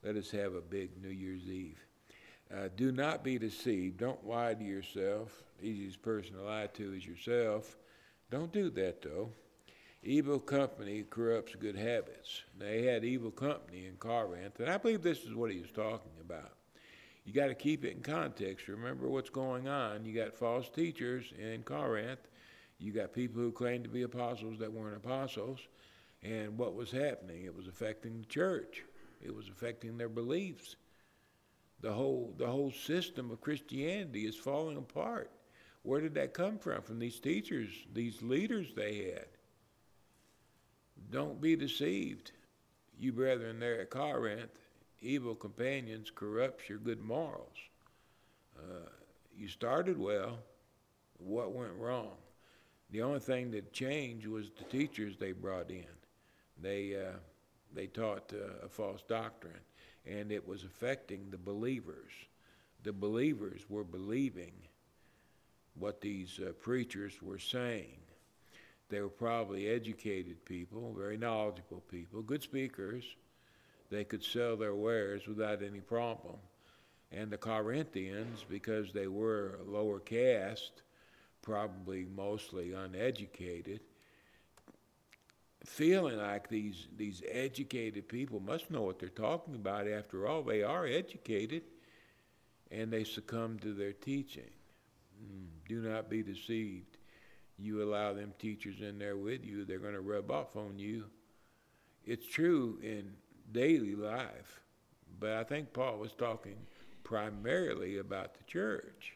Let 0.04 0.16
us 0.16 0.30
have 0.32 0.54
a 0.54 0.62
big 0.62 1.02
New 1.02 1.10
Year's 1.10 1.48
Eve. 1.48 1.80
Uh, 2.54 2.70
do 2.76 2.92
not 2.92 3.24
be 3.24 3.40
deceived. 3.40 3.98
Don't 3.98 4.28
lie 4.28 4.54
to 4.54 4.64
yourself. 4.64 5.44
The 5.60 5.68
easiest 5.68 6.02
person 6.02 6.36
to 6.36 6.44
lie 6.44 6.68
to 6.74 6.94
is 6.94 7.06
yourself. 7.06 7.76
Don't 8.30 8.52
do 8.52 8.70
that, 8.72 9.02
though. 9.02 9.32
Evil 10.04 10.40
company 10.40 11.04
corrupts 11.10 11.56
good 11.56 11.76
habits. 11.76 12.44
They 12.60 12.84
had 12.84 13.04
evil 13.04 13.32
company 13.32 13.88
in 13.88 13.96
Corinth, 13.96 14.60
and 14.60 14.70
I 14.70 14.78
believe 14.78 15.02
this 15.02 15.24
is 15.24 15.34
what 15.34 15.52
he 15.52 15.60
was 15.60 15.72
talking 15.72 16.12
about. 16.22 16.55
You 17.26 17.34
got 17.34 17.48
to 17.48 17.56
keep 17.56 17.84
it 17.84 17.96
in 17.96 18.02
context. 18.02 18.68
Remember 18.68 19.10
what's 19.10 19.32
going 19.32 19.68
on. 19.68 20.06
You 20.06 20.14
got 20.14 20.36
false 20.36 20.70
teachers 20.70 21.34
in 21.38 21.64
Corinth. 21.64 22.20
You 22.78 22.92
got 22.92 23.14
people 23.14 23.42
who 23.42 23.52
claim 23.52 23.82
to 23.84 23.90
be 23.90 24.04
apostles 24.04 24.60
that 24.60 24.72
weren't 24.72 24.96
apostles. 24.96 25.60
And 26.22 26.58
what 26.58 26.76
was 26.76 26.92
happening? 26.92 27.46
It 27.46 27.56
was 27.56 27.68
affecting 27.68 28.20
the 28.20 28.26
church. 28.26 28.84
It 29.22 29.36
was 29.36 29.48
affecting 29.48 29.98
their 29.98 30.10
beliefs. 30.10 30.76
The 31.82 31.92
whole, 31.92 32.34
the 32.38 32.48
whole 32.48 32.72
system 32.72 33.32
of 33.32 33.42
Christianity 33.42 34.26
is 34.26 34.36
falling 34.36 34.78
apart. 34.78 35.32
Where 35.82 36.02
did 36.02 36.16
that 36.16 36.34
come 36.34 36.58
from? 36.58 36.82
From 36.84 37.00
these 37.00 37.20
teachers, 37.20 37.70
these 37.94 38.22
leaders 38.22 38.74
they 38.76 39.12
had. 39.14 39.28
Don't 41.12 41.42
be 41.42 41.56
deceived. 41.56 42.32
You 42.98 43.14
brethren 43.14 43.60
there 43.60 43.82
at 43.82 43.90
Corinth, 43.90 44.50
evil 45.06 45.36
companions 45.36 46.12
corrupts 46.14 46.68
your 46.68 46.80
good 46.80 47.02
morals. 47.02 47.58
Uh, 48.58 48.90
you 49.38 49.48
started 49.48 49.98
well. 49.98 50.40
What 51.18 51.54
went 51.54 51.74
wrong? 51.78 52.16
The 52.92 53.02
only 53.02 53.20
thing 53.20 53.52
that 53.52 53.72
changed 53.72 54.28
was 54.28 54.52
the 54.58 54.64
teachers 54.66 55.18
they 55.18 55.32
brought 55.32 55.70
in. 55.70 55.86
They, 56.62 56.96
uh, 56.96 57.18
they 57.74 57.88
taught 57.88 58.34
uh, 58.34 58.66
a 58.66 58.70
false 58.70 59.04
doctrine, 59.08 59.60
and 60.06 60.32
it 60.32 60.46
was 60.46 60.64
affecting 60.64 61.30
the 61.30 61.38
believers. 61.38 62.12
The 62.84 62.94
believers 62.94 63.62
were 63.70 63.84
believing 63.84 64.54
what 65.78 66.02
these 66.02 66.40
uh, 66.40 66.52
preachers 66.62 67.22
were 67.22 67.40
saying. 67.40 67.98
They 68.90 69.02
were 69.02 69.10
probably 69.10 69.68
educated 69.68 70.46
people, 70.46 70.94
very 70.98 71.18
knowledgeable 71.18 71.84
people, 71.90 72.22
good 72.22 72.44
speakers. 72.44 73.04
They 73.90 74.04
could 74.04 74.24
sell 74.24 74.58
their 74.58 74.76
wares 74.76 75.28
without 75.28 75.64
any 75.64 75.80
problem. 75.80 76.36
And 77.12 77.32
the 77.32 77.38
Corinthians, 77.38 78.44
because 78.50 78.92
they 78.92 79.08
were 79.08 79.60
lower 79.66 80.00
caste, 80.00 80.82
probably 81.42 82.06
mostly 82.06 82.74
uneducated, 82.74 83.82
feeling 85.64 86.18
like 86.18 86.50
these, 86.50 86.88
these 86.98 87.22
educated 87.32 88.08
people 88.08 88.40
must 88.40 88.72
know 88.72 88.82
what 88.82 89.00
they're 89.00 89.10
talking 89.10 89.56
about. 89.56 89.88
After 89.88 90.28
all, 90.28 90.42
they 90.42 90.64
are 90.64 90.86
educated, 90.86 91.64
and 92.72 92.92
they 92.92 93.04
succumb 93.04 93.60
to 93.60 93.74
their 93.74 93.94
teaching. 93.94 94.50
Mm, 95.24 95.48
do 95.68 95.82
not 95.82 96.10
be 96.10 96.24
deceived 96.24 96.98
you 97.58 97.84
allow 97.84 98.14
them 98.14 98.34
teachers 98.40 98.82
in 98.82 99.00
there 99.00 99.18
with 99.18 99.46
you, 99.46 99.66
they're 99.66 99.80
going 99.80 99.94
to 99.94 100.02
rub 100.02 100.30
off 100.30 100.56
on 100.56 100.78
you. 100.78 101.06
It's 102.06 102.28
true 102.28 102.80
in 102.84 103.14
daily 103.52 103.96
life, 103.96 104.62
but 105.20 105.34
I 105.34 105.44
think 105.44 105.74
Paul 105.74 105.98
was 105.98 106.14
talking 106.14 106.58
primarily 107.04 107.98
about 107.98 108.36
the 108.36 108.44
church. 108.46 109.14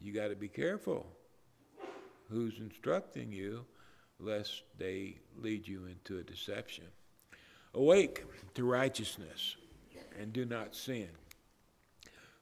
You 0.00 0.12
got 0.12 0.28
to 0.28 0.36
be 0.36 0.48
careful 0.48 1.06
who's 2.30 2.58
instructing 2.58 3.32
you, 3.32 3.64
lest 4.18 4.62
they 4.78 5.16
lead 5.38 5.66
you 5.66 5.86
into 5.86 6.18
a 6.18 6.22
deception. 6.22 6.84
Awake 7.74 8.24
to 8.54 8.64
righteousness 8.64 9.56
and 10.18 10.32
do 10.32 10.44
not 10.44 10.74
sin. 10.74 11.08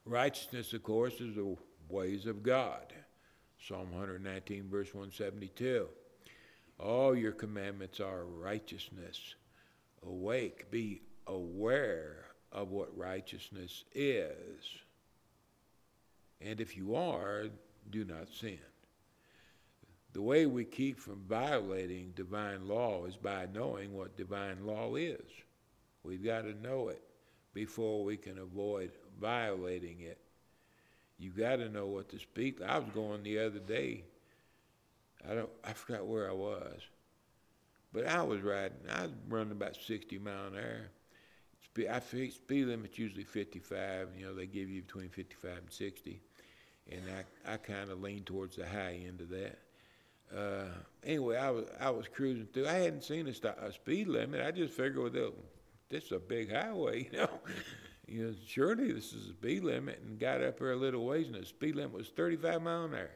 Righteousness, 0.05 0.73
of 0.73 0.83
course, 0.83 1.19
is 1.19 1.35
the 1.35 1.55
ways 1.89 2.25
of 2.25 2.43
God. 2.43 2.93
Psalm 3.59 3.91
119, 3.91 4.69
verse 4.69 4.93
172. 4.93 5.87
All 6.79 7.15
your 7.15 7.31
commandments 7.31 7.99
are 7.99 8.25
righteousness. 8.25 9.35
Awake, 10.05 10.69
be 10.71 11.01
aware 11.27 12.25
of 12.51 12.71
what 12.71 12.95
righteousness 12.97 13.83
is. 13.93 14.63
And 16.41 16.61
if 16.61 16.77
you 16.77 16.95
are, 16.95 17.45
do 17.89 18.05
not 18.05 18.29
sin. 18.29 18.59
The 20.13 20.21
way 20.21 20.45
we 20.45 20.63
keep 20.63 20.99
from 20.99 21.23
violating 21.27 22.13
divine 22.15 22.67
law 22.67 23.05
is 23.05 23.17
by 23.17 23.47
knowing 23.53 23.93
what 23.93 24.15
divine 24.15 24.65
law 24.65 24.95
is. 24.95 25.29
We've 26.03 26.23
got 26.23 26.43
to 26.43 26.53
know 26.53 26.87
it 26.89 27.01
before 27.53 28.03
we 28.03 28.15
can 28.15 28.37
avoid 28.37 28.91
violating 29.19 30.01
it. 30.01 30.19
You've 31.17 31.37
got 31.37 31.57
to 31.57 31.69
know 31.69 31.87
what 31.87 32.09
to 32.09 32.19
speak. 32.19 32.61
I 32.61 32.77
was 32.77 32.89
going 32.93 33.23
the 33.23 33.39
other 33.39 33.59
day. 33.59 34.03
I 35.29 35.33
don't. 35.33 35.49
I 35.63 35.73
forgot 35.73 36.05
where 36.05 36.29
I 36.29 36.33
was, 36.33 36.81
but 37.95 38.05
I 38.07 38.21
was 38.21 38.41
riding. 38.41 38.77
I 38.93 39.03
was 39.03 39.11
running 39.29 39.53
about 39.53 39.77
60 39.77 40.19
mile 40.19 40.47
an 40.47 40.55
hour. 40.55 40.91
Speed, 41.63 41.87
I 41.87 41.99
speed 41.99 42.67
limit's 42.67 42.99
usually 42.99 43.23
55. 43.23 44.09
You 44.17 44.25
know, 44.25 44.35
they 44.35 44.45
give 44.45 44.69
you 44.69 44.81
between 44.81 45.09
55 45.09 45.57
and 45.57 45.71
60, 45.71 46.21
and 46.91 47.01
I 47.09 47.53
I 47.53 47.57
kind 47.57 47.89
of 47.89 48.01
lean 48.01 48.23
towards 48.23 48.57
the 48.57 48.67
high 48.67 48.99
end 49.07 49.21
of 49.21 49.29
that. 49.29 49.59
Uh, 50.35 50.65
anyway, 51.03 51.37
I 51.37 51.49
was 51.51 51.65
I 51.79 51.89
was 51.89 52.07
cruising 52.07 52.47
through. 52.53 52.67
I 52.67 52.73
hadn't 52.73 53.03
seen 53.03 53.27
a, 53.27 53.33
st- 53.33 53.55
a 53.61 53.71
speed 53.71 54.07
limit. 54.07 54.45
I 54.45 54.51
just 54.51 54.73
figured, 54.73 55.13
well, 55.13 55.31
this 55.89 56.05
is 56.05 56.11
a 56.11 56.19
big 56.19 56.51
highway, 56.51 57.09
you 57.11 57.17
know 57.19 57.29
you 58.07 58.27
know, 58.27 58.33
surely 58.45 58.91
this 58.91 59.13
is 59.13 59.29
a 59.29 59.29
speed 59.29 59.63
limit, 59.63 59.99
and 60.05 60.19
got 60.19 60.43
up 60.43 60.59
there 60.59 60.71
a 60.71 60.75
little 60.75 61.05
ways, 61.05 61.27
and 61.27 61.35
the 61.35 61.45
speed 61.45 61.75
limit 61.75 61.93
was 61.93 62.09
35 62.09 62.61
mile 62.61 62.83
an 62.83 62.93
hour. 62.93 63.09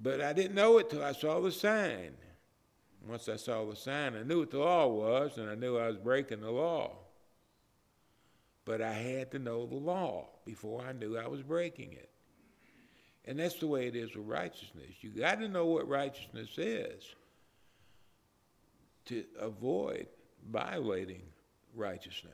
But 0.00 0.20
I 0.20 0.32
didn't 0.32 0.54
know 0.54 0.78
it 0.78 0.90
till 0.90 1.02
I 1.02 1.12
saw 1.12 1.40
the 1.40 1.52
sign. 1.52 2.14
Once 3.06 3.28
I 3.28 3.36
saw 3.36 3.64
the 3.64 3.76
sign, 3.76 4.14
I 4.16 4.22
knew 4.22 4.40
what 4.40 4.50
the 4.50 4.58
law 4.58 4.86
was, 4.86 5.36
and 5.36 5.50
I 5.50 5.54
knew 5.54 5.76
I 5.76 5.88
was 5.88 5.96
breaking 5.96 6.40
the 6.40 6.50
law. 6.50 6.92
But 8.64 8.80
I 8.80 8.92
had 8.92 9.32
to 9.32 9.38
know 9.38 9.66
the 9.66 9.74
law 9.74 10.28
before 10.44 10.82
I 10.82 10.92
knew 10.92 11.18
I 11.18 11.26
was 11.26 11.42
breaking 11.42 11.92
it. 11.92 12.10
And 13.24 13.38
that's 13.38 13.58
the 13.58 13.66
way 13.66 13.86
it 13.86 13.96
is 13.96 14.14
with 14.14 14.26
righteousness. 14.26 14.90
You 15.00 15.10
got 15.10 15.40
to 15.40 15.48
know 15.48 15.66
what 15.66 15.88
righteousness 15.88 16.50
is 16.56 17.04
to 19.06 19.24
avoid 19.38 20.06
violating 20.50 21.22
righteousness. 21.74 22.32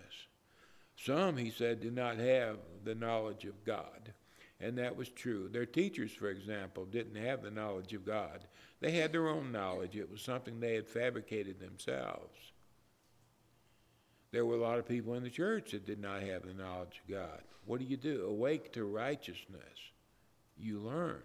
Some, 0.96 1.36
he 1.36 1.50
said, 1.50 1.80
do 1.80 1.90
not 1.90 2.18
have 2.18 2.56
the 2.84 2.94
knowledge 2.94 3.44
of 3.44 3.64
God. 3.64 4.12
And 4.60 4.76
that 4.78 4.96
was 4.96 5.08
true. 5.08 5.48
Their 5.48 5.66
teachers, 5.66 6.12
for 6.12 6.30
example, 6.30 6.84
didn't 6.84 7.22
have 7.22 7.42
the 7.42 7.50
knowledge 7.50 7.92
of 7.92 8.04
God. 8.04 8.44
They 8.80 8.92
had 8.92 9.12
their 9.12 9.28
own 9.28 9.52
knowledge. 9.52 9.96
It 9.96 10.10
was 10.10 10.20
something 10.20 10.58
they 10.58 10.74
had 10.74 10.88
fabricated 10.88 11.60
themselves. 11.60 12.36
There 14.30 14.44
were 14.44 14.56
a 14.56 14.60
lot 14.60 14.78
of 14.78 14.88
people 14.88 15.14
in 15.14 15.22
the 15.22 15.30
church 15.30 15.70
that 15.70 15.86
did 15.86 16.00
not 16.00 16.22
have 16.22 16.42
the 16.42 16.54
knowledge 16.54 17.00
of 17.02 17.14
God. 17.14 17.42
What 17.66 17.80
do 17.80 17.86
you 17.86 17.96
do? 17.96 18.26
Awake 18.26 18.72
to 18.72 18.84
righteousness. 18.84 19.62
You 20.58 20.80
learn. 20.80 21.22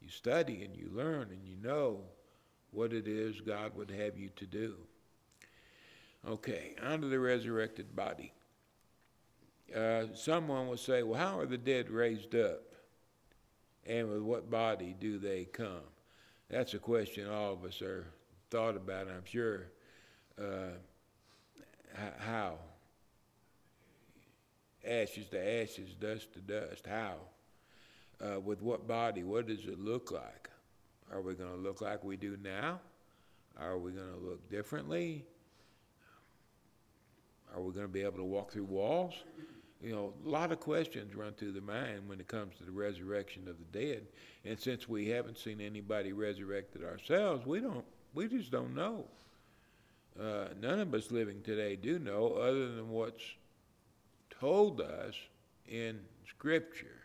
You 0.00 0.08
study 0.08 0.64
and 0.64 0.74
you 0.74 0.90
learn 0.92 1.28
and 1.30 1.44
you 1.44 1.56
know 1.62 2.00
what 2.70 2.92
it 2.92 3.06
is 3.06 3.40
God 3.40 3.76
would 3.76 3.90
have 3.90 4.18
you 4.18 4.30
to 4.36 4.46
do. 4.46 4.74
Okay, 6.26 6.74
onto 6.82 7.08
the 7.08 7.20
resurrected 7.20 7.94
body. 7.94 8.32
Uh, 9.74 10.06
someone 10.14 10.68
will 10.68 10.76
say, 10.76 11.02
well, 11.02 11.18
how 11.18 11.38
are 11.38 11.46
the 11.46 11.56
dead 11.56 11.90
raised 11.90 12.34
up? 12.34 12.62
And 13.86 14.08
with 14.08 14.20
what 14.20 14.50
body 14.50 14.94
do 14.98 15.18
they 15.18 15.44
come? 15.44 15.82
That's 16.50 16.74
a 16.74 16.78
question 16.78 17.28
all 17.28 17.54
of 17.54 17.64
us 17.64 17.80
are 17.80 18.06
thought 18.50 18.76
about, 18.76 19.08
I'm 19.08 19.24
sure. 19.24 19.68
Uh, 20.38 20.76
how? 22.18 22.58
Ashes 24.86 25.28
to 25.30 25.62
ashes, 25.62 25.94
dust 25.94 26.32
to 26.34 26.40
dust. 26.40 26.86
How? 26.86 27.14
Uh, 28.20 28.40
with 28.40 28.60
what 28.62 28.86
body? 28.86 29.24
What 29.24 29.48
does 29.48 29.64
it 29.64 29.80
look 29.80 30.12
like? 30.12 30.50
Are 31.10 31.20
we 31.20 31.34
going 31.34 31.50
to 31.50 31.56
look 31.56 31.80
like 31.80 32.04
we 32.04 32.16
do 32.16 32.36
now? 32.42 32.80
Are 33.60 33.78
we 33.78 33.92
going 33.92 34.12
to 34.12 34.18
look 34.18 34.48
differently? 34.50 35.24
Are 37.54 37.60
we 37.60 37.72
going 37.72 37.86
to 37.86 37.92
be 37.92 38.02
able 38.02 38.18
to 38.18 38.24
walk 38.24 38.52
through 38.52 38.64
walls? 38.64 39.14
You 39.82 39.92
know, 39.92 40.12
a 40.24 40.28
lot 40.28 40.52
of 40.52 40.60
questions 40.60 41.16
run 41.16 41.32
through 41.32 41.52
the 41.52 41.60
mind 41.60 42.08
when 42.08 42.20
it 42.20 42.28
comes 42.28 42.56
to 42.58 42.64
the 42.64 42.70
resurrection 42.70 43.48
of 43.48 43.56
the 43.58 43.78
dead. 43.78 44.06
And 44.44 44.58
since 44.58 44.88
we 44.88 45.08
haven't 45.08 45.38
seen 45.38 45.60
anybody 45.60 46.12
resurrected 46.12 46.84
ourselves, 46.84 47.44
we 47.44 47.58
don't, 47.58 47.84
we 48.14 48.28
just 48.28 48.52
don't 48.52 48.74
know. 48.74 49.06
Uh, 50.20 50.48
none 50.60 50.78
of 50.78 50.94
us 50.94 51.10
living 51.10 51.42
today 51.42 51.74
do 51.74 51.98
know, 51.98 52.34
other 52.34 52.68
than 52.68 52.90
what's 52.90 53.24
told 54.30 54.80
us 54.80 55.14
in 55.66 55.98
Scripture, 56.28 57.00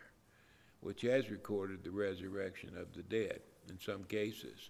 which 0.81 1.01
has 1.01 1.31
recorded 1.31 1.84
the 1.84 1.91
resurrection 1.91 2.72
of 2.77 2.93
the 2.93 3.03
dead 3.03 3.39
in 3.69 3.79
some 3.79 4.03
cases. 4.03 4.69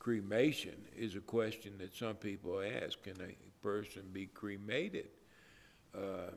Cremation 0.00 0.76
is 0.96 1.14
a 1.14 1.20
question 1.20 1.74
that 1.78 1.94
some 1.94 2.16
people 2.16 2.60
ask 2.60 3.00
can 3.02 3.16
a 3.20 3.62
person 3.62 4.02
be 4.12 4.26
cremated? 4.26 5.08
Uh, 5.96 6.30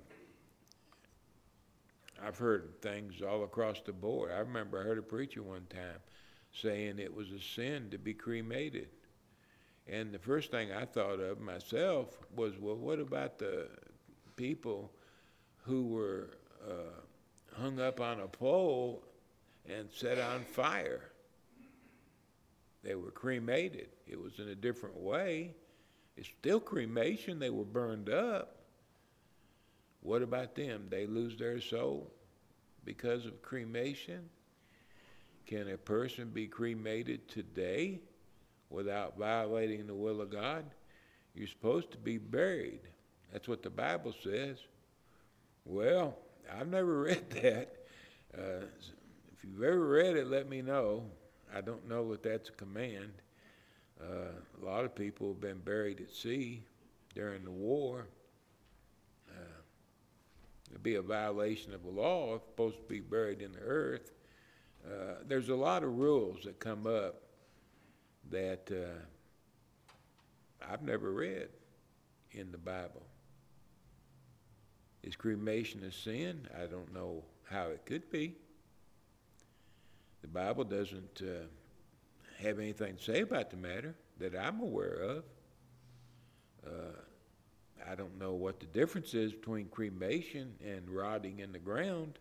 I've 2.26 2.38
heard 2.38 2.82
things 2.82 3.22
all 3.22 3.44
across 3.44 3.82
the 3.82 3.94
board. 3.94 4.32
I 4.32 4.40
remember 4.40 4.80
I 4.80 4.84
heard 4.84 4.98
a 4.98 5.04
preacher 5.04 5.44
one 5.44 5.66
time 5.70 6.00
saying 6.52 7.00
it 7.00 7.14
was 7.14 7.32
a 7.32 7.40
sin 7.40 7.90
to 7.92 7.98
be 7.98 8.14
cremated. 8.14 8.90
And 9.88 10.12
the 10.12 10.20
first 10.20 10.52
thing 10.52 10.72
I 10.72 10.86
thought 10.86 11.20
of 11.20 11.40
myself 11.40 12.18
was, 12.36 12.54
well, 12.60 12.76
what 12.76 13.00
about 13.00 13.38
the 13.38 13.70
people 14.36 14.92
who 15.64 15.88
were 15.88 16.32
uh, 16.68 17.02
hung 17.56 17.80
up 17.80 18.02
on 18.02 18.20
a 18.20 18.28
pole 18.28 19.04
and 19.68 19.90
set 19.92 20.20
on 20.20 20.44
fire? 20.44 21.12
They 22.84 22.96
were 22.96 23.12
cremated. 23.12 23.90
It 24.08 24.20
was 24.20 24.40
in 24.40 24.50
a 24.50 24.56
different 24.56 24.98
way. 24.98 25.56
It's 26.16 26.30
still 26.40 26.60
cremation. 26.60 27.40
They 27.40 27.50
were 27.50 27.66
burned 27.66 28.10
up. 28.10 28.57
What 30.08 30.22
about 30.22 30.56
them? 30.56 30.88
They 30.90 31.06
lose 31.06 31.36
their 31.36 31.60
soul 31.60 32.10
because 32.86 33.26
of 33.26 33.42
cremation? 33.42 34.30
Can 35.46 35.70
a 35.70 35.78
person 35.78 36.30
be 36.30 36.48
cremated 36.48 37.28
today 37.28 38.00
without 38.70 39.18
violating 39.18 39.86
the 39.86 39.94
will 39.94 40.22
of 40.22 40.32
God? 40.32 40.64
You're 41.36 41.50
supposed 41.50 41.92
to 41.92 41.98
be 41.98 42.20
buried. 42.20 42.80
That's 43.34 43.50
what 43.50 43.62
the 43.62 43.70
Bible 43.70 44.14
says. 44.24 44.60
Well, 45.66 46.16
I've 46.58 46.70
never 46.70 47.02
read 47.02 47.30
that. 47.42 47.76
Uh, 48.34 48.64
if 49.34 49.44
you've 49.44 49.62
ever 49.62 49.86
read 49.86 50.16
it, 50.16 50.28
let 50.28 50.48
me 50.48 50.62
know. 50.62 51.04
I 51.54 51.60
don't 51.60 51.86
know 51.86 52.14
if 52.14 52.22
that's 52.22 52.48
a 52.48 52.54
command. 52.54 53.12
Uh, 54.02 54.32
a 54.62 54.66
lot 54.66 54.86
of 54.86 54.96
people 54.96 55.28
have 55.28 55.42
been 55.42 55.60
buried 55.60 56.00
at 56.00 56.16
sea 56.16 56.64
during 57.14 57.44
the 57.44 57.52
war. 57.52 58.08
It'd 60.70 60.84
be 60.84 60.96
a 60.96 61.02
violation 61.02 61.74
of 61.74 61.84
the 61.84 61.90
law 61.90 62.36
if 62.36 62.44
supposed 62.44 62.78
to 62.78 62.84
be 62.84 63.00
buried 63.00 63.42
in 63.42 63.54
the 63.54 63.60
earth. 63.60 64.12
Uh, 64.86 65.16
there's 65.28 65.50
a 65.50 65.56
lot 65.56 65.84
of 65.84 65.98
rules 65.98 66.44
that 66.44 66.60
come 66.60 66.86
up 66.88 67.22
that 68.30 68.70
uh, 68.72 69.00
I've 70.70 70.82
never 70.82 71.12
read 71.12 71.50
in 72.32 72.52
the 72.52 72.58
Bible. 72.58 73.04
Is 75.04 75.16
cremation 75.16 75.84
a 75.84 75.92
sin? 75.92 76.48
I 76.56 76.66
don't 76.66 76.94
know 76.94 77.24
how 77.50 77.68
it 77.68 77.86
could 77.86 78.10
be. 78.10 78.36
The 80.22 80.28
Bible 80.28 80.64
doesn't 80.64 81.22
uh, 81.22 81.48
have 82.44 82.60
anything 82.60 82.98
to 82.98 83.04
say 83.04 83.22
about 83.22 83.50
the 83.50 83.58
matter 83.58 83.96
that 84.20 84.36
I'm 84.36 84.60
aware 84.60 85.00
of. 85.00 85.24
Uh, 86.66 87.00
I 87.90 87.96
don't 87.96 88.18
know 88.20 88.34
what 88.34 88.60
the 88.60 88.66
difference 88.68 89.14
is 89.14 89.34
between 89.34 89.68
cremation 89.68 90.56
and 90.66 90.90
rotting 90.90 91.40
in 91.40 91.52
the 91.52 91.60
ground. 91.60 92.20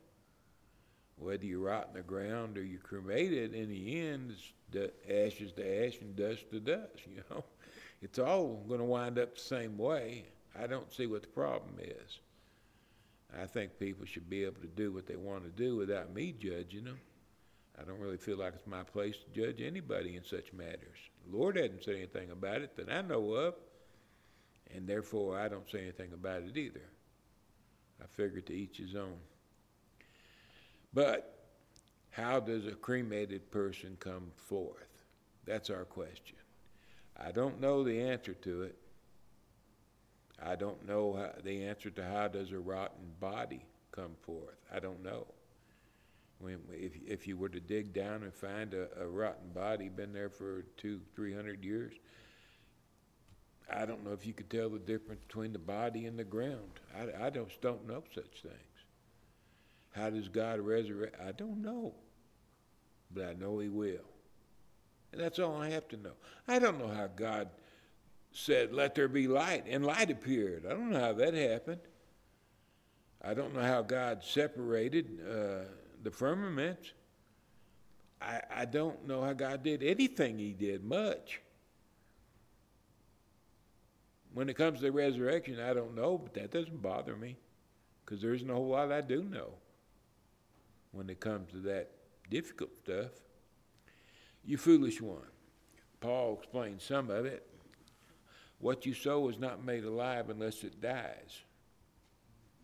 Whether 1.18 1.46
you 1.46 1.64
rot 1.64 1.88
in 1.88 1.96
the 1.96 2.02
ground 2.02 2.58
or 2.58 2.62
you're 2.62 2.80
cremated, 2.80 3.54
in 3.54 3.70
the 3.70 4.00
end, 4.00 4.34
it's 4.72 4.92
ashes 5.08 5.52
to 5.52 5.86
ash 5.86 6.00
and 6.00 6.14
dust 6.16 6.50
to 6.50 6.60
dust. 6.60 6.90
You 7.06 7.22
know, 7.30 7.44
it's 8.02 8.18
all 8.18 8.62
going 8.68 8.80
to 8.80 8.84
wind 8.84 9.18
up 9.18 9.34
the 9.34 9.40
same 9.40 9.78
way. 9.78 10.26
I 10.60 10.66
don't 10.66 10.92
see 10.92 11.06
what 11.06 11.22
the 11.22 11.28
problem 11.28 11.76
is. 11.80 12.18
I 13.40 13.46
think 13.46 13.78
people 13.78 14.06
should 14.06 14.28
be 14.30 14.44
able 14.44 14.60
to 14.60 14.66
do 14.68 14.92
what 14.92 15.06
they 15.06 15.16
want 15.16 15.44
to 15.44 15.50
do 15.50 15.76
without 15.76 16.14
me 16.14 16.32
judging 16.38 16.84
them. 16.84 17.00
I 17.78 17.84
don't 17.84 18.00
really 18.00 18.16
feel 18.16 18.38
like 18.38 18.54
it's 18.54 18.66
my 18.66 18.82
place 18.82 19.16
to 19.16 19.40
judge 19.40 19.60
anybody 19.60 20.16
in 20.16 20.24
such 20.24 20.52
matters. 20.52 20.98
The 21.28 21.36
Lord 21.36 21.56
hasn't 21.56 21.84
said 21.84 21.96
anything 21.96 22.30
about 22.30 22.62
it 22.62 22.76
that 22.76 22.90
I 22.90 23.02
know 23.02 23.32
of, 23.32 23.54
and 24.74 24.86
therefore 24.86 25.38
I 25.38 25.48
don't 25.48 25.70
say 25.70 25.82
anything 25.82 26.12
about 26.12 26.42
it 26.42 26.56
either. 26.56 26.88
I 28.02 28.06
figure 28.06 28.40
to 28.42 28.52
each 28.52 28.76
his 28.76 28.94
own. 28.94 29.18
But 30.92 31.38
how 32.10 32.40
does 32.40 32.66
a 32.66 32.72
cremated 32.72 33.50
person 33.50 33.96
come 34.00 34.30
forth? 34.36 35.04
That's 35.44 35.70
our 35.70 35.84
question. 35.84 36.36
I 37.18 37.30
don't 37.30 37.60
know 37.60 37.84
the 37.84 38.00
answer 38.00 38.34
to 38.34 38.62
it. 38.62 38.76
I 40.42 40.56
don't 40.56 40.86
know 40.86 41.14
how, 41.14 41.32
the 41.42 41.64
answer 41.64 41.90
to 41.90 42.04
how 42.04 42.28
does 42.28 42.52
a 42.52 42.58
rotten 42.58 43.12
body 43.20 43.64
come 43.92 44.12
forth. 44.20 44.56
I 44.74 44.80
don't 44.80 45.02
know. 45.02 45.26
When, 46.38 46.58
if, 46.70 46.92
if 47.06 47.26
you 47.26 47.38
were 47.38 47.48
to 47.48 47.60
dig 47.60 47.94
down 47.94 48.22
and 48.22 48.34
find 48.34 48.74
a, 48.74 48.88
a 49.00 49.06
rotten 49.06 49.48
body, 49.54 49.88
been 49.88 50.12
there 50.12 50.28
for 50.28 50.66
two, 50.76 51.00
three 51.14 51.34
hundred 51.34 51.64
years, 51.64 51.94
I 53.86 53.88
don't 53.88 54.04
know 54.04 54.12
if 54.12 54.26
you 54.26 54.32
could 54.32 54.50
tell 54.50 54.68
the 54.68 54.80
difference 54.80 55.20
between 55.28 55.52
the 55.52 55.60
body 55.60 56.06
and 56.06 56.18
the 56.18 56.24
ground. 56.24 56.80
I, 56.92 57.26
I 57.26 57.30
just 57.30 57.60
don't 57.60 57.86
know 57.86 58.02
such 58.12 58.42
things. 58.42 58.54
How 59.92 60.10
does 60.10 60.28
God 60.28 60.58
resurrect? 60.58 61.16
I 61.24 61.30
don't 61.30 61.62
know. 61.62 61.94
But 63.14 63.26
I 63.26 63.32
know 63.34 63.60
He 63.60 63.68
will. 63.68 64.04
And 65.12 65.20
that's 65.20 65.38
all 65.38 65.56
I 65.62 65.70
have 65.70 65.86
to 65.88 65.96
know. 65.96 66.14
I 66.48 66.58
don't 66.58 66.80
know 66.80 66.88
how 66.88 67.06
God 67.06 67.48
said, 68.32 68.72
Let 68.72 68.96
there 68.96 69.06
be 69.06 69.28
light, 69.28 69.66
and 69.68 69.86
light 69.86 70.10
appeared. 70.10 70.66
I 70.66 70.70
don't 70.70 70.90
know 70.90 70.98
how 70.98 71.12
that 71.12 71.34
happened. 71.34 71.80
I 73.22 73.34
don't 73.34 73.54
know 73.54 73.62
how 73.62 73.82
God 73.82 74.24
separated. 74.24 75.20
Uh, 75.24 75.68
the 76.02 76.10
firmament. 76.10 76.92
I, 78.20 78.40
I 78.54 78.64
don't 78.64 79.06
know 79.06 79.22
how 79.22 79.32
God 79.32 79.62
did 79.62 79.82
anything 79.82 80.38
He 80.38 80.52
did 80.52 80.84
much. 80.84 81.40
When 84.36 84.50
it 84.50 84.58
comes 84.58 84.80
to 84.80 84.84
the 84.84 84.92
resurrection, 84.92 85.58
I 85.58 85.72
don't 85.72 85.94
know, 85.94 86.18
but 86.18 86.34
that 86.34 86.50
doesn't 86.50 86.82
bother 86.82 87.16
me 87.16 87.38
because 88.04 88.20
there 88.20 88.34
isn't 88.34 88.50
a 88.50 88.52
whole 88.52 88.68
lot 88.68 88.92
I 88.92 89.00
do 89.00 89.22
know 89.22 89.54
when 90.92 91.08
it 91.08 91.20
comes 91.20 91.52
to 91.52 91.56
that 91.60 91.88
difficult 92.28 92.68
stuff. 92.84 93.12
You 94.44 94.58
foolish 94.58 95.00
one. 95.00 95.22
Paul 96.00 96.34
explains 96.34 96.82
some 96.82 97.08
of 97.08 97.24
it. 97.24 97.46
What 98.58 98.84
you 98.84 98.92
sow 98.92 99.26
is 99.30 99.38
not 99.38 99.64
made 99.64 99.84
alive 99.84 100.28
unless 100.28 100.64
it 100.64 100.82
dies. 100.82 101.40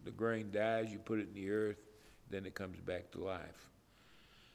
The 0.04 0.10
grain 0.10 0.50
dies, 0.52 0.90
you 0.92 0.98
put 0.98 1.20
it 1.20 1.28
in 1.28 1.34
the 1.34 1.50
earth, 1.50 1.80
then 2.28 2.44
it 2.44 2.54
comes 2.54 2.80
back 2.80 3.12
to 3.12 3.24
life. 3.24 3.70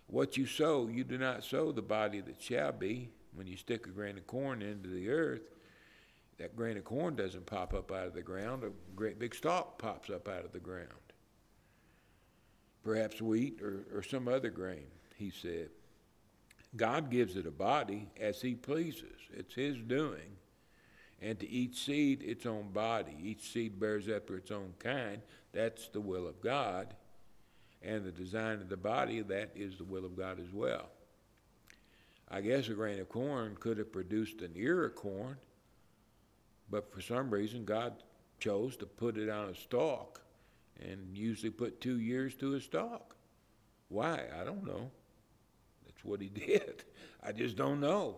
What 0.05 0.37
you 0.37 0.45
sow, 0.45 0.87
you 0.87 1.03
do 1.03 1.17
not 1.17 1.43
sow 1.43 1.71
the 1.71 1.81
body 1.81 2.21
that 2.21 2.39
shall 2.39 2.73
be. 2.73 3.09
When 3.33 3.47
you 3.47 3.57
stick 3.57 3.87
a 3.87 3.89
grain 3.89 4.19
of 4.19 4.27
corn 4.27 4.61
into 4.61 4.89
the 4.89 5.09
earth, 5.09 5.41
that 6.37 6.55
grain 6.55 6.77
of 6.77 6.83
corn 6.85 7.15
doesn't 7.15 7.45
pop 7.45 7.73
up 7.73 7.91
out 7.91 8.07
of 8.07 8.13
the 8.13 8.21
ground, 8.21 8.63
a 8.63 8.71
great 8.95 9.19
big 9.19 9.33
stalk 9.35 9.79
pops 9.79 10.09
up 10.09 10.27
out 10.27 10.45
of 10.45 10.51
the 10.51 10.59
ground. 10.59 10.87
Perhaps 12.83 13.21
wheat 13.21 13.61
or, 13.61 13.85
or 13.93 14.03
some 14.03 14.27
other 14.27 14.49
grain, 14.49 14.87
he 15.15 15.29
said. 15.31 15.69
God 16.75 17.09
gives 17.09 17.35
it 17.35 17.47
a 17.47 17.51
body 17.51 18.07
as 18.19 18.41
he 18.41 18.53
pleases. 18.53 19.17
It's 19.33 19.55
his 19.55 19.77
doing. 19.77 20.37
and 21.21 21.39
to 21.39 21.49
each 21.49 21.77
seed 21.77 22.21
its 22.23 22.45
own 22.45 22.69
body. 22.69 23.15
Each 23.21 23.51
seed 23.51 23.79
bears 23.79 24.07
after 24.07 24.37
its 24.37 24.51
own 24.51 24.73
kind. 24.79 25.21
That's 25.53 25.87
the 25.89 26.01
will 26.01 26.27
of 26.27 26.41
God. 26.41 26.93
And 27.81 28.05
the 28.05 28.11
design 28.11 28.55
of 28.55 28.69
the 28.69 28.77
body, 28.77 29.21
that 29.21 29.51
is 29.55 29.77
the 29.77 29.83
will 29.83 30.05
of 30.05 30.15
God 30.15 30.39
as 30.39 30.51
well. 30.51 30.89
I 32.29 32.41
guess 32.41 32.67
a 32.67 32.73
grain 32.73 32.99
of 32.99 33.09
corn 33.09 33.55
could 33.59 33.77
have 33.77 33.91
produced 33.91 34.41
an 34.41 34.51
ear 34.55 34.85
of 34.85 34.95
corn, 34.95 35.37
but 36.69 36.91
for 36.91 37.01
some 37.01 37.29
reason 37.29 37.65
God 37.65 37.93
chose 38.39 38.77
to 38.77 38.85
put 38.85 39.17
it 39.17 39.29
on 39.29 39.49
a 39.49 39.55
stalk 39.55 40.21
and 40.79 41.17
usually 41.17 41.49
put 41.49 41.81
two 41.81 41.99
years 41.99 42.35
to 42.35 42.55
a 42.55 42.61
stalk. 42.61 43.15
Why? 43.89 44.25
I 44.39 44.43
don't 44.43 44.65
know. 44.65 44.91
That's 45.85 46.03
what 46.03 46.21
he 46.21 46.27
did. 46.45 46.83
I 47.23 47.31
just 47.31 47.55
don't 47.55 47.79
know. 47.79 48.17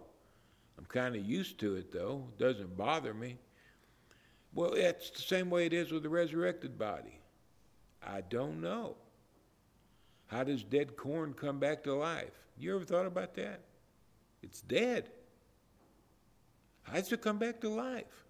I'm 0.77 0.85
kind 0.85 1.15
of 1.15 1.25
used 1.25 1.59
to 1.59 1.75
it 1.75 1.91
though. 1.91 2.23
It 2.33 2.41
doesn't 2.41 2.77
bother 2.77 3.13
me. 3.13 3.37
Well, 4.53 4.73
it's 4.73 5.09
the 5.11 5.21
same 5.21 5.49
way 5.49 5.65
it 5.65 5.73
is 5.73 5.91
with 5.91 6.03
the 6.03 6.09
resurrected 6.09 6.77
body. 6.77 7.19
I 8.01 8.21
don't 8.21 8.61
know. 8.61 8.95
How 10.27 10.43
does 10.43 10.63
dead 10.63 10.95
corn 10.95 11.33
come 11.33 11.59
back 11.59 11.83
to 11.83 11.93
life? 11.93 12.31
You 12.57 12.75
ever 12.75 12.85
thought 12.85 13.05
about 13.05 13.35
that? 13.35 13.61
It's 14.41 14.61
dead. 14.61 15.09
How 16.83 16.93
does 16.93 17.11
it 17.11 17.21
come 17.21 17.37
back 17.37 17.61
to 17.61 17.69
life? 17.69 18.25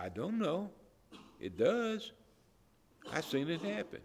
I 0.00 0.08
don't 0.08 0.38
know. 0.38 0.70
It 1.40 1.58
does. 1.58 2.12
I've 3.12 3.24
seen 3.24 3.50
it 3.50 3.60
happen. 3.60 4.00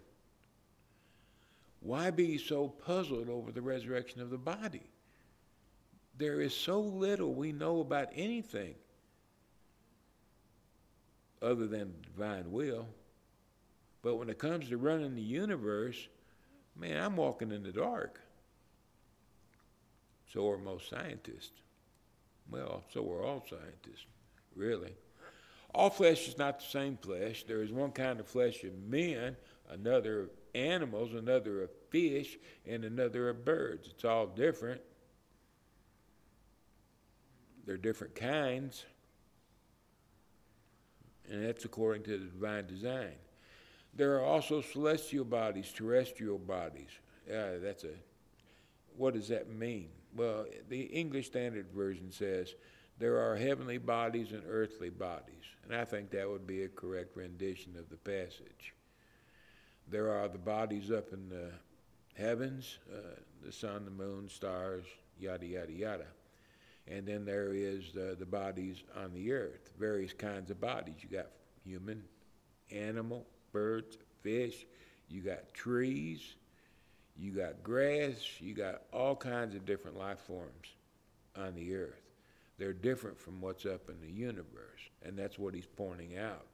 Why 1.79 2.12
be 2.12 2.38
so 2.38 2.67
puzzled 2.67 3.29
over 3.29 3.51
the 3.51 3.62
resurrection 3.62 4.21
of 4.21 4.29
the 4.29 4.38
body? 4.38 4.89
There 6.17 6.41
is 6.41 6.55
so 6.55 6.79
little 6.81 7.34
we 7.34 7.51
know 7.51 7.79
about 7.79 8.10
anything 8.13 8.75
other 11.41 11.67
than 11.67 11.93
divine 12.03 12.51
will. 12.51 12.88
But 14.01 14.15
when 14.15 14.29
it 14.29 14.38
comes 14.38 14.69
to 14.69 14.77
running 14.77 15.15
the 15.15 15.21
universe, 15.21 16.08
man, 16.75 17.01
I'm 17.01 17.15
walking 17.15 17.51
in 17.51 17.63
the 17.63 17.71
dark. 17.71 18.19
So 20.34 20.49
are 20.49 20.58
most 20.58 20.89
scientists. 20.89 21.62
Well, 22.49 22.84
so 22.93 23.10
are 23.12 23.23
all 23.23 23.45
scientists, 23.49 24.05
really. 24.55 24.93
All 25.75 25.89
flesh 25.89 26.29
is 26.29 26.38
not 26.38 26.59
the 26.59 26.65
same 26.65 26.97
flesh. 26.97 27.43
There 27.43 27.61
is 27.61 27.71
one 27.71 27.91
kind 27.91 28.21
of 28.21 28.27
flesh 28.27 28.63
of 28.63 28.73
men, 28.88 29.35
another 29.69 30.21
of 30.21 30.29
animals, 30.53 31.13
another 31.13 31.63
of 31.63 31.69
fish, 31.89 32.38
and 32.65 32.85
another 32.85 33.27
of 33.27 33.43
birds. 33.43 33.89
It's 33.91 34.05
all 34.05 34.25
different. 34.25 34.79
They're 37.65 37.75
different 37.75 38.15
kinds. 38.15 38.85
And 41.29 41.45
that's 41.45 41.65
according 41.65 42.03
to 42.03 42.11
the 42.11 42.25
divine 42.25 42.67
design. 42.67 43.15
There 43.93 44.15
are 44.15 44.23
also 44.23 44.61
celestial 44.61 45.25
bodies, 45.25 45.73
terrestrial 45.75 46.38
bodies. 46.38 46.89
Uh, 47.29 47.59
that's 47.61 47.83
a, 47.83 47.89
what 48.95 49.13
does 49.13 49.27
that 49.27 49.49
mean? 49.49 49.89
well, 50.15 50.45
the 50.69 50.81
English 50.81 51.27
Standard 51.27 51.67
Version 51.75 52.11
says, 52.11 52.55
there 52.97 53.19
are 53.19 53.36
heavenly 53.36 53.77
bodies 53.77 54.31
and 54.31 54.43
earthly 54.47 54.89
bodies. 54.89 55.43
And 55.63 55.75
I 55.75 55.84
think 55.84 56.12
that 56.12 56.29
would 56.29 56.47
be 56.47 56.63
a 56.63 56.69
correct 56.69 57.17
rendition 57.17 57.75
of 57.77 57.89
the 57.89 57.97
passage. 57.97 58.73
There 59.89 60.12
are 60.12 60.27
the 60.27 60.38
bodies 60.38 60.91
up 60.91 61.12
in 61.12 61.29
the 61.29 61.51
heavens, 62.15 62.79
uh, 62.91 63.19
the 63.43 63.51
sun, 63.51 63.86
the 63.86 63.91
moon, 63.91 64.29
stars, 64.29 64.86
yada, 65.19 65.45
yada, 65.45 65.71
yada. 65.71 66.05
And 66.88 67.05
then 67.05 67.25
there 67.25 67.53
is 67.53 67.95
uh, 67.95 68.15
the 68.17 68.25
bodies 68.25 68.84
on 68.95 69.13
the 69.13 69.31
earth, 69.31 69.73
various 69.77 70.13
kinds 70.13 70.51
of 70.51 70.62
bodies. 70.62 70.95
You 71.01 71.10
got 71.10 71.27
human, 71.63 72.03
animal, 72.71 73.25
birds, 73.51 73.97
fish, 74.21 74.65
you 75.10 75.21
got 75.21 75.53
trees, 75.53 76.36
you 77.17 77.31
got 77.31 77.63
grass, 77.63 78.17
you 78.39 78.53
got 78.53 78.84
all 78.93 79.15
kinds 79.15 79.55
of 79.55 79.65
different 79.65 79.97
life 79.97 80.19
forms 80.19 80.75
on 81.36 81.55
the 81.55 81.75
earth. 81.75 82.04
They're 82.57 82.73
different 82.73 83.19
from 83.19 83.41
what's 83.41 83.65
up 83.65 83.89
in 83.89 83.99
the 84.01 84.11
universe, 84.11 84.81
and 85.03 85.17
that's 85.17 85.37
what 85.37 85.53
he's 85.53 85.67
pointing 85.67 86.17
out. 86.17 86.45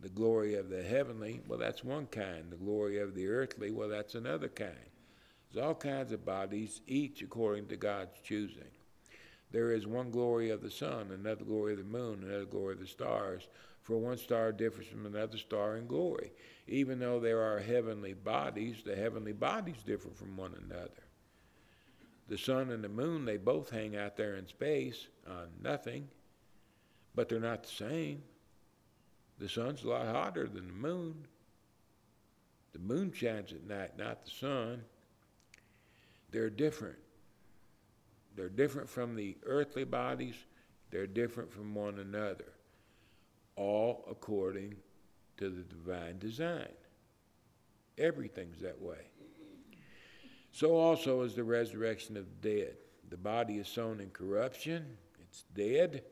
The 0.00 0.08
glory 0.08 0.54
of 0.54 0.70
the 0.70 0.82
heavenly, 0.82 1.40
well, 1.46 1.58
that's 1.58 1.84
one 1.84 2.06
kind. 2.06 2.50
The 2.50 2.56
glory 2.56 2.98
of 2.98 3.14
the 3.14 3.28
earthly, 3.28 3.70
well, 3.70 3.88
that's 3.88 4.14
another 4.14 4.48
kind. 4.48 4.72
There's 5.52 5.64
all 5.64 5.74
kinds 5.74 6.12
of 6.12 6.24
bodies, 6.24 6.80
each 6.86 7.22
according 7.22 7.66
to 7.68 7.76
God's 7.76 8.20
choosing. 8.22 8.70
There 9.50 9.72
is 9.72 9.86
one 9.86 10.10
glory 10.10 10.50
of 10.50 10.62
the 10.62 10.70
sun, 10.70 11.10
another 11.10 11.44
glory 11.44 11.72
of 11.72 11.78
the 11.78 11.84
moon, 11.84 12.22
another 12.22 12.44
glory 12.44 12.74
of 12.74 12.80
the 12.80 12.86
stars, 12.86 13.48
for 13.82 13.96
one 13.96 14.18
star 14.18 14.52
differs 14.52 14.86
from 14.86 15.06
another 15.06 15.38
star 15.38 15.78
in 15.78 15.86
glory. 15.86 16.32
Even 16.66 16.98
though 16.98 17.18
there 17.18 17.40
are 17.40 17.58
heavenly 17.58 18.12
bodies, 18.12 18.82
the 18.84 18.94
heavenly 18.94 19.32
bodies 19.32 19.82
differ 19.86 20.10
from 20.10 20.36
one 20.36 20.54
another. 20.62 21.07
The 22.28 22.38
sun 22.38 22.70
and 22.70 22.84
the 22.84 22.88
moon, 22.88 23.24
they 23.24 23.38
both 23.38 23.70
hang 23.70 23.96
out 23.96 24.16
there 24.16 24.36
in 24.36 24.46
space 24.46 25.08
on 25.26 25.48
nothing, 25.62 26.08
but 27.14 27.28
they're 27.28 27.40
not 27.40 27.62
the 27.62 27.68
same. 27.70 28.22
The 29.38 29.48
sun's 29.48 29.82
a 29.82 29.88
lot 29.88 30.06
hotter 30.06 30.46
than 30.46 30.66
the 30.66 30.72
moon. 30.72 31.26
The 32.72 32.80
moon 32.80 33.12
shines 33.12 33.52
at 33.52 33.66
night, 33.66 33.96
not 33.96 34.24
the 34.24 34.30
sun. 34.30 34.84
They're 36.30 36.50
different. 36.50 36.98
They're 38.36 38.48
different 38.48 38.88
from 38.88 39.16
the 39.16 39.36
earthly 39.44 39.84
bodies, 39.84 40.34
they're 40.90 41.06
different 41.06 41.52
from 41.52 41.74
one 41.74 41.98
another 41.98 42.52
all 43.58 44.04
according 44.08 44.76
to 45.36 45.50
the 45.50 45.62
divine 45.62 46.18
design. 46.18 46.72
Everything's 47.98 48.60
that 48.60 48.80
way. 48.80 49.10
So 50.52 50.76
also 50.76 51.22
is 51.22 51.34
the 51.34 51.44
resurrection 51.44 52.16
of 52.16 52.26
the 52.40 52.48
dead. 52.48 52.76
The 53.10 53.16
body 53.16 53.58
is 53.58 53.68
sown 53.68 54.00
in 54.00 54.10
corruption, 54.10 54.84
it's 55.20 55.44
dead, 55.54 56.02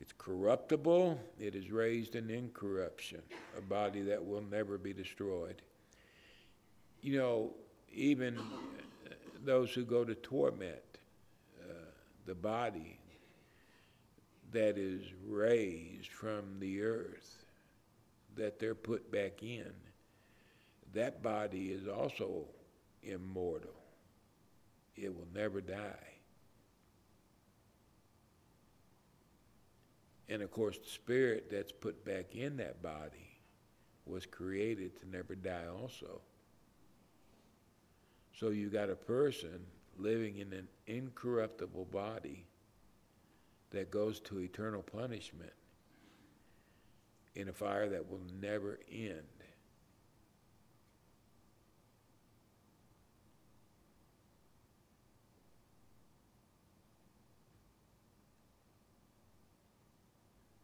it's 0.00 0.14
corruptible, 0.16 1.20
it 1.38 1.54
is 1.54 1.70
raised 1.70 2.14
in 2.14 2.30
incorruption, 2.30 3.20
a 3.56 3.60
body 3.60 4.00
that 4.02 4.24
will 4.24 4.42
never 4.50 4.78
be 4.78 4.94
destroyed. 4.94 5.60
You 7.02 7.18
know, 7.18 7.50
even 7.92 8.38
those 9.44 9.72
who 9.72 9.84
go 9.84 10.04
to 10.04 10.14
torment 10.14 10.80
uh, 11.60 11.72
the 12.24 12.34
body, 12.34 12.98
that 14.52 14.78
is 14.78 15.02
raised 15.26 16.10
from 16.10 16.58
the 16.58 16.82
earth, 16.82 17.44
that 18.36 18.58
they're 18.58 18.74
put 18.74 19.10
back 19.12 19.42
in, 19.42 19.70
that 20.94 21.22
body 21.22 21.72
is 21.72 21.86
also 21.86 22.44
immortal. 23.02 23.74
It 24.96 25.14
will 25.14 25.28
never 25.34 25.60
die. 25.60 26.08
And 30.28 30.42
of 30.42 30.50
course, 30.50 30.76
the 30.78 30.90
spirit 30.90 31.48
that's 31.50 31.72
put 31.72 32.04
back 32.04 32.34
in 32.34 32.56
that 32.58 32.82
body 32.82 33.38
was 34.04 34.26
created 34.26 34.98
to 35.00 35.08
never 35.08 35.34
die 35.34 35.66
also. 35.80 36.20
So 38.38 38.50
you 38.50 38.68
got 38.68 38.90
a 38.90 38.94
person 38.94 39.60
living 39.96 40.38
in 40.38 40.52
an 40.52 40.68
incorruptible 40.86 41.86
body 41.86 42.46
that 43.70 43.90
goes 43.90 44.20
to 44.20 44.40
eternal 44.40 44.82
punishment 44.82 45.52
in 47.34 47.48
a 47.48 47.52
fire 47.52 47.88
that 47.88 48.08
will 48.08 48.22
never 48.40 48.78
end. 48.90 49.22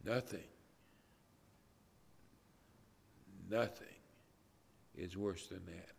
Nothing, 0.05 0.43
nothing 3.49 3.87
is 4.95 5.17
worse 5.17 5.47
than 5.47 5.65
that. 5.65 5.95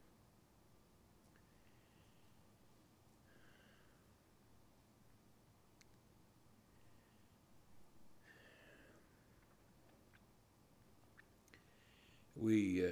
we 12.46 12.84
uh, 12.84 12.90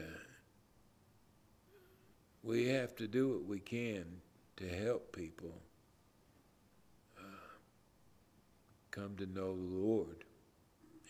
we 2.43 2.67
have 2.67 2.97
to 2.97 3.07
do 3.07 3.29
what 3.29 3.45
we 3.45 3.61
can 3.61 4.05
to 4.57 4.69
help 4.69 5.15
people 5.15 5.55
uh, 7.19 7.23
come 8.91 9.15
to 9.17 9.27
know 9.27 9.55
the 9.55 9.77
Lord 9.77 10.25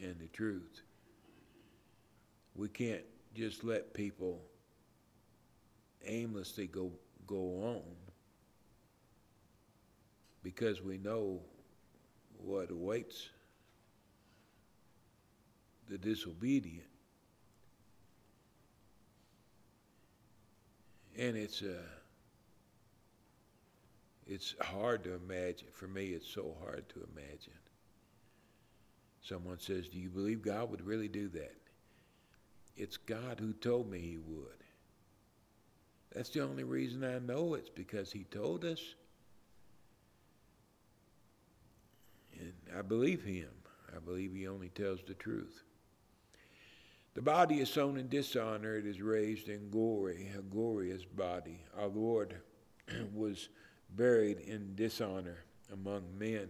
and 0.00 0.16
the 0.18 0.26
truth. 0.28 0.82
We 2.54 2.68
can't 2.68 3.04
just 3.34 3.64
let 3.64 3.94
people 3.94 4.40
aimlessly 6.06 6.66
go 6.66 6.92
go 7.26 7.62
on 7.62 7.82
because 10.42 10.82
we 10.82 10.98
know 10.98 11.40
what 12.38 12.70
awaits 12.70 13.30
the 15.88 15.98
disobedient. 15.98 16.86
And 21.16 21.36
it's 21.36 21.62
uh, 21.62 21.80
it's 24.26 24.54
hard 24.60 25.04
to 25.04 25.14
imagine. 25.14 25.68
For 25.72 25.86
me, 25.86 26.06
it's 26.08 26.28
so 26.28 26.56
hard 26.62 26.88
to 26.90 27.06
imagine. 27.14 27.63
Someone 29.26 29.58
says, 29.58 29.88
Do 29.88 29.98
you 29.98 30.10
believe 30.10 30.42
God 30.42 30.70
would 30.70 30.86
really 30.86 31.08
do 31.08 31.28
that? 31.28 31.56
It's 32.76 32.96
God 32.96 33.40
who 33.40 33.52
told 33.54 33.90
me 33.90 33.98
He 33.98 34.18
would. 34.18 34.64
That's 36.14 36.28
the 36.28 36.42
only 36.42 36.64
reason 36.64 37.02
I 37.02 37.18
know 37.18 37.54
it's 37.54 37.70
because 37.70 38.12
He 38.12 38.24
told 38.24 38.64
us. 38.64 38.80
And 42.38 42.52
I 42.76 42.82
believe 42.82 43.24
Him. 43.24 43.50
I 43.94 43.98
believe 43.98 44.34
He 44.34 44.46
only 44.46 44.68
tells 44.68 45.00
the 45.06 45.14
truth. 45.14 45.62
The 47.14 47.22
body 47.22 47.60
is 47.60 47.70
sown 47.70 47.96
in 47.96 48.08
dishonor, 48.08 48.76
it 48.76 48.86
is 48.86 49.00
raised 49.00 49.48
in 49.48 49.70
glory, 49.70 50.30
a 50.36 50.42
glorious 50.42 51.04
body. 51.04 51.60
Our 51.78 51.86
Lord 51.86 52.34
was 53.14 53.48
buried 53.96 54.40
in 54.40 54.74
dishonor 54.74 55.44
among 55.72 56.02
men, 56.18 56.48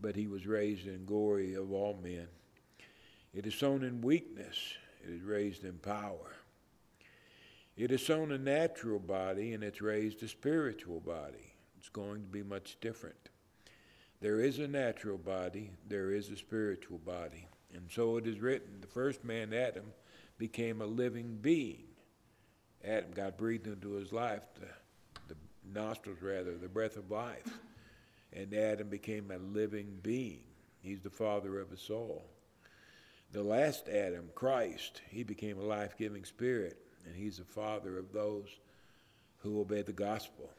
but 0.00 0.16
he 0.16 0.26
was 0.26 0.46
raised 0.46 0.86
in 0.86 1.04
glory 1.04 1.54
of 1.54 1.72
all 1.72 1.98
men. 2.02 2.26
It 3.32 3.46
is 3.46 3.54
sown 3.54 3.84
in 3.84 4.00
weakness, 4.00 4.56
it 5.04 5.10
is 5.10 5.22
raised 5.22 5.64
in 5.64 5.74
power. 5.74 6.36
It 7.76 7.92
is 7.92 8.04
sown 8.04 8.32
a 8.32 8.38
natural 8.38 8.98
body, 8.98 9.54
and 9.54 9.64
it's 9.64 9.80
raised 9.80 10.22
a 10.22 10.28
spiritual 10.28 11.00
body. 11.00 11.54
It's 11.78 11.88
going 11.88 12.22
to 12.22 12.28
be 12.28 12.42
much 12.42 12.76
different. 12.80 13.30
There 14.20 14.40
is 14.40 14.58
a 14.58 14.68
natural 14.68 15.16
body, 15.16 15.70
there 15.88 16.10
is 16.10 16.28
a 16.30 16.36
spiritual 16.36 16.98
body. 16.98 17.46
And 17.72 17.88
so 17.90 18.16
it 18.18 18.26
is 18.26 18.40
written 18.40 18.80
the 18.80 18.86
first 18.86 19.24
man, 19.24 19.54
Adam, 19.54 19.92
became 20.36 20.82
a 20.82 20.86
living 20.86 21.38
being. 21.40 21.84
Adam, 22.84 23.10
God 23.14 23.36
breathed 23.36 23.66
into 23.66 23.92
his 23.92 24.12
life 24.12 24.42
the 25.28 25.36
nostrils 25.72 26.20
rather, 26.20 26.56
the 26.56 26.68
breath 26.68 26.96
of 26.96 27.10
life. 27.10 27.58
And 28.32 28.54
Adam 28.54 28.88
became 28.88 29.30
a 29.30 29.38
living 29.38 29.98
being. 30.02 30.42
He's 30.80 31.00
the 31.00 31.10
father 31.10 31.58
of 31.58 31.72
us 31.72 31.90
all. 31.90 32.24
The 33.32 33.42
last 33.42 33.88
Adam, 33.88 34.30
Christ, 34.34 35.02
he 35.08 35.22
became 35.22 35.58
a 35.58 35.64
life 35.64 35.96
giving 35.96 36.24
spirit, 36.24 36.78
and 37.06 37.14
he's 37.14 37.38
the 37.38 37.44
father 37.44 37.98
of 37.98 38.12
those 38.12 38.48
who 39.38 39.60
obey 39.60 39.82
the 39.82 39.92
gospel. 39.92 40.50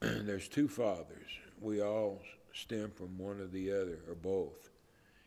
There's 0.00 0.48
two 0.48 0.68
fathers. 0.68 1.28
We 1.60 1.82
all 1.82 2.20
stem 2.52 2.90
from 2.90 3.18
one 3.18 3.40
or 3.40 3.46
the 3.46 3.70
other, 3.72 4.00
or 4.08 4.14
both. 4.14 4.70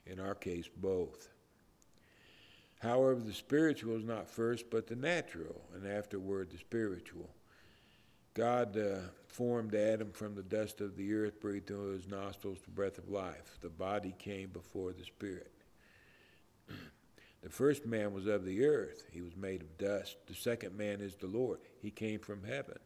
In 0.05 0.19
our 0.19 0.35
case, 0.35 0.69
both. 0.75 1.29
However, 2.79 3.19
the 3.19 3.33
spiritual 3.33 3.95
is 3.95 4.03
not 4.03 4.27
first, 4.27 4.69
but 4.69 4.87
the 4.87 4.95
natural, 4.95 5.61
and 5.75 5.87
afterward 5.87 6.49
the 6.49 6.57
spiritual. 6.57 7.29
God 8.33 8.77
uh, 8.77 8.99
formed 9.27 9.75
Adam 9.75 10.11
from 10.11 10.35
the 10.35 10.43
dust 10.43 10.79
of 10.79 10.95
the 10.95 11.13
earth, 11.13 11.41
breathed 11.41 11.69
into 11.69 11.91
his 11.91 12.07
nostrils 12.07 12.59
the 12.63 12.71
breath 12.71 12.97
of 12.97 13.09
life. 13.09 13.57
The 13.61 13.69
body 13.69 14.15
came 14.17 14.49
before 14.49 14.93
the 14.93 15.03
spirit. 15.03 15.51
the 17.43 17.49
first 17.49 17.85
man 17.85 18.13
was 18.13 18.27
of 18.27 18.45
the 18.45 18.65
earth, 18.65 19.03
he 19.11 19.21
was 19.21 19.35
made 19.35 19.61
of 19.61 19.77
dust. 19.77 20.15
The 20.27 20.35
second 20.35 20.77
man 20.77 21.01
is 21.01 21.15
the 21.15 21.27
Lord, 21.27 21.59
he 21.81 21.91
came 21.91 22.19
from 22.19 22.43
heaven. 22.43 22.79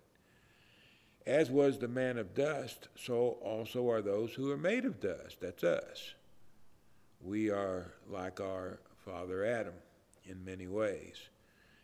As 1.28 1.50
was 1.50 1.80
the 1.80 1.88
man 1.88 2.18
of 2.18 2.36
dust, 2.36 2.88
so 2.96 3.38
also 3.42 3.90
are 3.90 4.02
those 4.02 4.34
who 4.34 4.52
are 4.52 4.58
made 4.58 4.86
of 4.86 5.00
dust. 5.00 5.38
That's 5.42 5.64
us. 5.64 6.14
We 7.20 7.50
are 7.50 7.94
like 8.08 8.40
our 8.40 8.80
father 9.04 9.44
Adam 9.44 9.74
in 10.24 10.46
many 10.46 10.68
ways. 10.68 11.30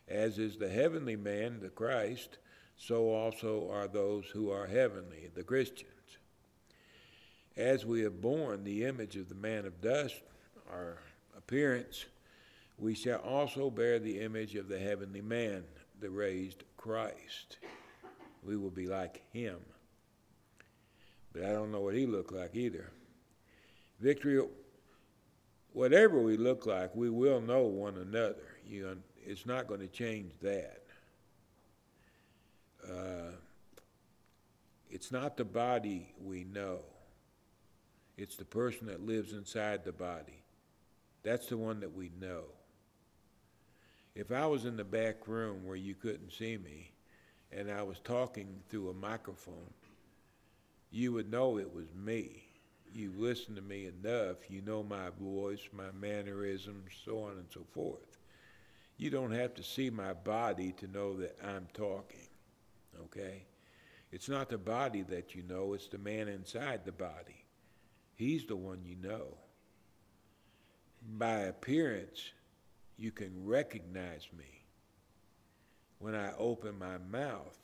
As 0.08 0.38
is 0.38 0.58
the 0.58 0.69
heavenly 0.69 1.15
man, 1.15 1.60
the 1.60 1.69
Christ, 1.69 2.38
so 2.82 3.13
also 3.13 3.70
are 3.72 3.88
those 3.88 4.26
who 4.26 4.50
are 4.50 4.65
heavenly, 4.65 5.30
the 5.36 5.44
Christians. 5.44 5.88
As 7.56 7.86
we 7.86 8.02
have 8.02 8.22
borne 8.22 8.63
the 8.63 8.86
image 8.86 9.15
of 9.15 9.30
the 9.30 9.36
man 9.36 9.65
of 9.65 9.82
dust, 9.82 10.20
our 10.67 10.98
appearance, 11.38 12.06
we 12.80 12.96
shall 12.96 13.20
also 13.20 13.70
bear 13.70 14.00
the 14.00 14.20
image 14.20 14.56
of 14.56 14.67
the 14.67 14.80
heavenly 14.80 15.22
man, 15.22 15.63
the 16.00 16.10
raised 16.10 16.63
Christ. 16.76 17.58
We 18.44 18.58
will 18.58 18.72
be 18.72 18.88
like 18.88 19.22
him. 19.32 19.58
But 21.34 21.44
I 21.44 21.52
don't 21.52 21.72
know 21.72 21.82
what 21.82 21.94
he 21.94 22.08
looked 22.08 22.34
like 22.34 22.56
either. 22.56 22.89
Victory 24.00 24.44
whatever 25.74 26.20
we 26.20 26.36
look 26.36 26.65
like, 26.65 26.96
we 26.96 27.12
will 27.12 27.41
know 27.41 27.62
one 27.62 27.98
another. 27.98 28.58
You, 28.67 28.98
it's 29.24 29.46
not 29.46 29.67
going 29.67 29.82
to 29.82 29.88
change 29.88 30.32
that. 30.41 30.81
Uh, 32.89 33.36
it's 34.89 35.12
not 35.12 35.38
the 35.38 35.46
body 35.46 36.13
we 36.24 36.44
know, 36.44 36.80
it's 38.17 38.36
the 38.36 38.46
person 38.46 38.88
that 38.88 39.06
lives 39.06 39.34
inside 39.34 39.84
the 39.84 39.91
body. 39.91 40.44
That's 41.24 41.48
the 41.48 41.58
one 41.58 41.80
that 41.82 41.96
we 41.96 42.12
know. 42.20 42.44
If 44.15 44.32
I 44.32 44.46
was 44.48 44.65
in 44.65 44.76
the 44.76 44.84
back 44.84 45.28
room 45.28 45.65
where 45.65 45.76
you 45.76 45.96
couldn't 45.96 46.34
see 46.34 46.58
me 46.58 46.91
and 47.52 47.72
I 47.72 47.84
was 47.84 48.00
talking 48.00 48.60
through 48.70 48.89
a 48.89 48.94
microphone, 48.94 49.74
you 50.89 51.13
would 51.13 51.32
know 51.32 51.58
it 51.58 51.74
was 51.74 51.86
me 51.96 52.44
you've 52.94 53.17
listened 53.17 53.56
to 53.56 53.62
me 53.62 53.88
enough, 53.88 54.50
you 54.50 54.62
know 54.62 54.84
my 54.84 55.10
voice, 55.20 55.62
my 55.72 55.91
mannerisms, 56.00 56.91
so 57.06 57.24
on 57.24 57.32
and 57.32 57.48
so 57.52 57.62
forth. 57.74 58.17
You 58.98 59.10
don't 59.10 59.32
have 59.32 59.56
to 59.56 59.63
see 59.63 59.89
my 59.89 60.13
body 60.13 60.74
to 60.74 60.88
know 60.88 61.17
that 61.17 61.38
I'm 61.44 61.67
talking, 61.74 62.28
okay? 63.04 63.45
It's 64.12 64.30
not 64.30 64.49
the 64.49 64.58
body 64.58 65.04
that 65.04 65.36
you 65.36 65.43
know, 65.43 65.73
it's 65.73 65.88
the 65.88 65.97
man 65.97 66.27
inside 66.27 66.86
the 66.86 66.91
body. 66.91 67.45
He's 68.15 68.45
the 68.45 68.56
one 68.56 68.80
you 68.84 68.95
know. 69.01 69.38
By 71.17 71.39
appearance, 71.39 72.32
you 72.97 73.12
can 73.12 73.45
recognize 73.45 74.27
me. 74.38 74.65
When 75.99 76.15
I 76.15 76.34
open 76.38 76.77
my 76.77 76.97
mouth, 76.97 77.58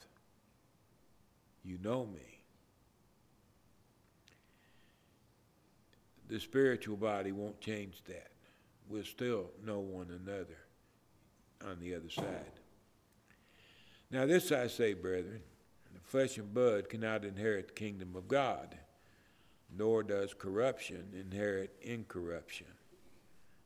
you 1.64 1.78
know 1.84 2.06
me. 2.06 2.38
the 6.28 6.40
spiritual 6.40 6.98
body 6.98 7.32
won't 7.32 7.60
change 7.62 8.04
that. 8.06 8.32
We'll 8.90 9.04
still 9.04 9.52
know 9.66 9.80
one 9.80 10.08
another 10.10 10.58
on 11.66 11.80
the 11.80 11.96
other 11.96 12.10
side. 12.10 12.57
Now, 14.10 14.26
this 14.26 14.52
I 14.52 14.68
say, 14.68 14.94
brethren 14.94 15.42
the 15.94 16.00
flesh 16.02 16.38
and 16.38 16.54
blood 16.54 16.90
cannot 16.90 17.26
inherit 17.26 17.68
the 17.68 17.74
kingdom 17.74 18.16
of 18.16 18.28
God, 18.28 18.78
nor 19.76 20.04
does 20.04 20.34
corruption 20.34 21.08
inherit 21.20 21.76
incorruption. 21.82 22.68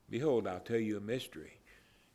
Behold, 0.10 0.48
I'll 0.48 0.60
tell 0.60 0.80
you 0.80 0.98
a 0.98 1.02
mystery. 1.02 1.54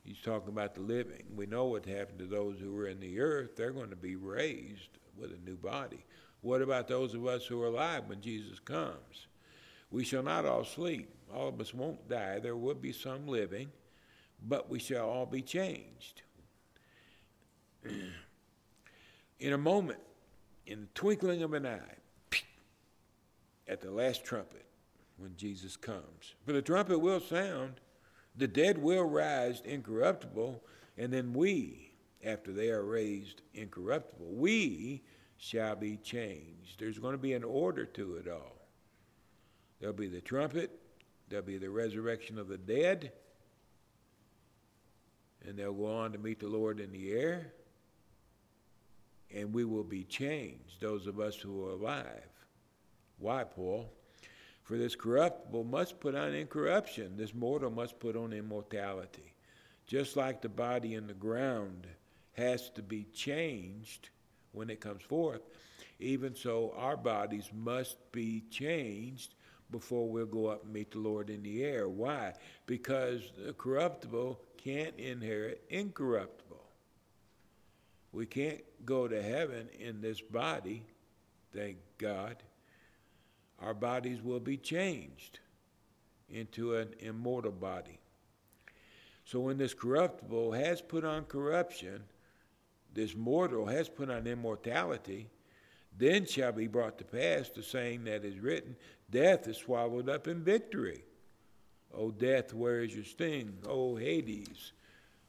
He's 0.05 0.21
talking 0.21 0.49
about 0.49 0.75
the 0.75 0.83
living. 0.83 1.25
We 1.35 1.47
know 1.47 1.67
what 1.67 1.87
happened 1.87 2.19
to 2.21 2.27
those 2.27 2.59
who 2.61 2.73
were 2.73 2.89
in 2.89 3.01
the 3.01 3.21
earth. 3.21 3.57
They're 3.57 3.73
going 3.73 3.91
to 3.91 3.97
be 3.97 4.17
raised 4.17 4.99
with 5.17 5.33
a 5.33 5.49
new 5.49 5.57
body. 5.57 6.05
What 6.43 6.63
about 6.63 6.89
those 6.89 7.15
of 7.15 7.27
us 7.27 7.47
who 7.47 7.61
are 7.63 7.67
alive 7.67 8.05
when 8.07 8.21
Jesus 8.21 8.59
comes? 8.59 9.27
We 9.91 10.05
shall 10.05 10.23
not 10.23 10.45
all 10.45 10.65
sleep. 10.65 11.09
All 11.35 11.49
of 11.49 11.61
us 11.61 11.75
won't 11.75 12.09
die. 12.09 12.39
There 12.39 12.57
will 12.57 12.75
be 12.75 12.93
some 12.93 13.27
living, 13.27 13.71
but 14.47 14.69
we 14.69 14.79
shall 14.79 15.09
all 15.09 15.27
be 15.27 15.43
changed. 15.43 16.23
in 19.41 19.53
a 19.53 19.59
moment, 19.59 20.01
in 20.67 20.83
the 20.83 20.89
twinkling 20.95 21.43
of 21.43 21.53
an 21.53 21.67
eye, 21.67 22.41
at 23.69 23.81
the 23.81 23.91
last 23.91 24.25
trumpet, 24.25 24.65
when 25.19 25.37
Jesus 25.37 25.77
comes. 25.77 26.35
For 26.45 26.53
the 26.53 26.63
trumpet 26.63 26.99
will 26.99 27.21
sound, 27.21 27.81
the 28.37 28.49
dead 28.49 28.79
will 28.79 29.05
rise 29.05 29.63
incorruptible, 29.65 30.63
and 30.99 31.13
then 31.13 31.33
we, 31.33 31.93
after 32.25 32.53
they 32.53 32.71
are 32.71 32.85
raised 32.85 33.43
incorruptible, 33.55 34.27
we 34.31 35.03
shall 35.39 35.77
be 35.77 35.97
changed. 35.97 36.79
There's 36.79 36.99
going 36.99 37.13
to 37.13 37.19
be 37.19 37.33
an 37.33 37.45
order 37.45 37.85
to 37.87 38.17
it 38.17 38.29
all. 38.29 38.67
There'll 39.81 39.95
be 39.95 40.09
the 40.09 40.21
trumpet, 40.21 40.79
there'll 41.29 41.45
be 41.45 41.59
the 41.59 41.71
resurrection 41.71 42.39
of 42.39 42.49
the 42.49 42.59
dead, 42.59 43.13
and 45.47 45.57
they'll 45.57 45.73
go 45.73 45.87
on 45.87 46.13
to 46.13 46.19
meet 46.19 46.41
the 46.41 46.49
Lord 46.49 46.81
in 46.81 46.93
the 46.93 47.13
air, 47.13 47.53
and 49.35 49.53
we 49.53 49.65
will 49.65 49.85
be 49.85 50.05
changed, 50.05 50.81
those 50.81 51.07
of 51.07 51.21
us 51.21 51.37
who 51.37 51.67
are 51.67 51.71
alive. 51.71 52.31
Why, 53.19 53.45
Paul? 53.45 53.93
For 54.63 54.77
this 54.77 54.97
corruptible 54.97 55.65
must 55.65 56.01
put 56.01 56.15
on 56.15 56.35
incorruption, 56.35 57.17
this 57.17 57.35
mortal 57.35 57.71
must 57.71 58.01
put 58.01 58.17
on 58.17 58.33
immortality. 58.33 59.33
Just 59.87 60.17
like 60.17 60.43
the 60.43 60.49
body 60.49 60.95
in 60.95 61.07
the 61.07 61.15
ground 61.15 61.87
has 62.33 62.69
to 62.71 62.83
be 62.83 63.05
changed 63.15 64.11
when 64.53 64.69
it 64.69 64.81
comes 64.81 65.03
forth, 65.03 65.43
even 66.01 66.35
so 66.35 66.75
our 66.77 66.97
bodies 66.97 67.51
must 67.55 67.97
be 68.11 68.43
changed 68.51 69.35
before 69.71 70.09
we'll 70.09 70.27
go 70.27 70.47
up 70.47 70.65
and 70.65 70.73
meet 70.73 70.91
the 70.91 70.99
Lord 70.99 71.31
in 71.31 71.43
the 71.43 71.65
air. 71.65 71.89
Why? 71.89 72.35
Because 72.67 73.23
the 73.45 73.53
corruptible 73.53 74.41
can't 74.57 74.97
inherit 74.99 75.63
incorruptible. 75.71 76.36
We 78.17 78.25
can't 78.25 78.63
go 78.87 79.07
to 79.07 79.23
heaven 79.23 79.69
in 79.79 80.01
this 80.01 80.23
body, 80.23 80.83
thank 81.55 81.77
God. 81.99 82.37
Our 83.59 83.75
bodies 83.75 84.23
will 84.23 84.41
be 84.41 84.57
changed 84.57 85.41
into 86.31 86.77
an 86.77 86.95
immortal 87.01 87.53
body. 87.53 87.99
So 89.27 89.41
when 89.41 89.59
this 89.59 89.75
corruptible 89.75 90.53
has 90.53 90.81
put 90.81 91.05
on 91.05 91.25
corruption, 91.25 92.05
this 92.95 93.15
mortal 93.15 93.67
has 93.67 93.91
put 93.91 94.09
on 94.09 94.27
immortality, 94.27 95.29
then 95.99 96.25
shall 96.25 96.53
be 96.53 96.69
brought 96.69 96.97
to 96.97 97.05
pass 97.05 97.51
the 97.51 97.63
saying 97.63 98.05
that 98.05 98.25
is 98.25 98.39
written 98.39 98.77
Death 99.11 99.47
is 99.47 99.59
swallowed 99.59 100.09
up 100.09 100.27
in 100.27 100.43
victory. 100.43 101.05
O 101.93 102.13
death, 102.13 102.55
where 102.55 102.81
is 102.81 102.95
your 102.95 103.05
sting? 103.05 103.59
O 103.69 103.95
Hades, 103.97 104.73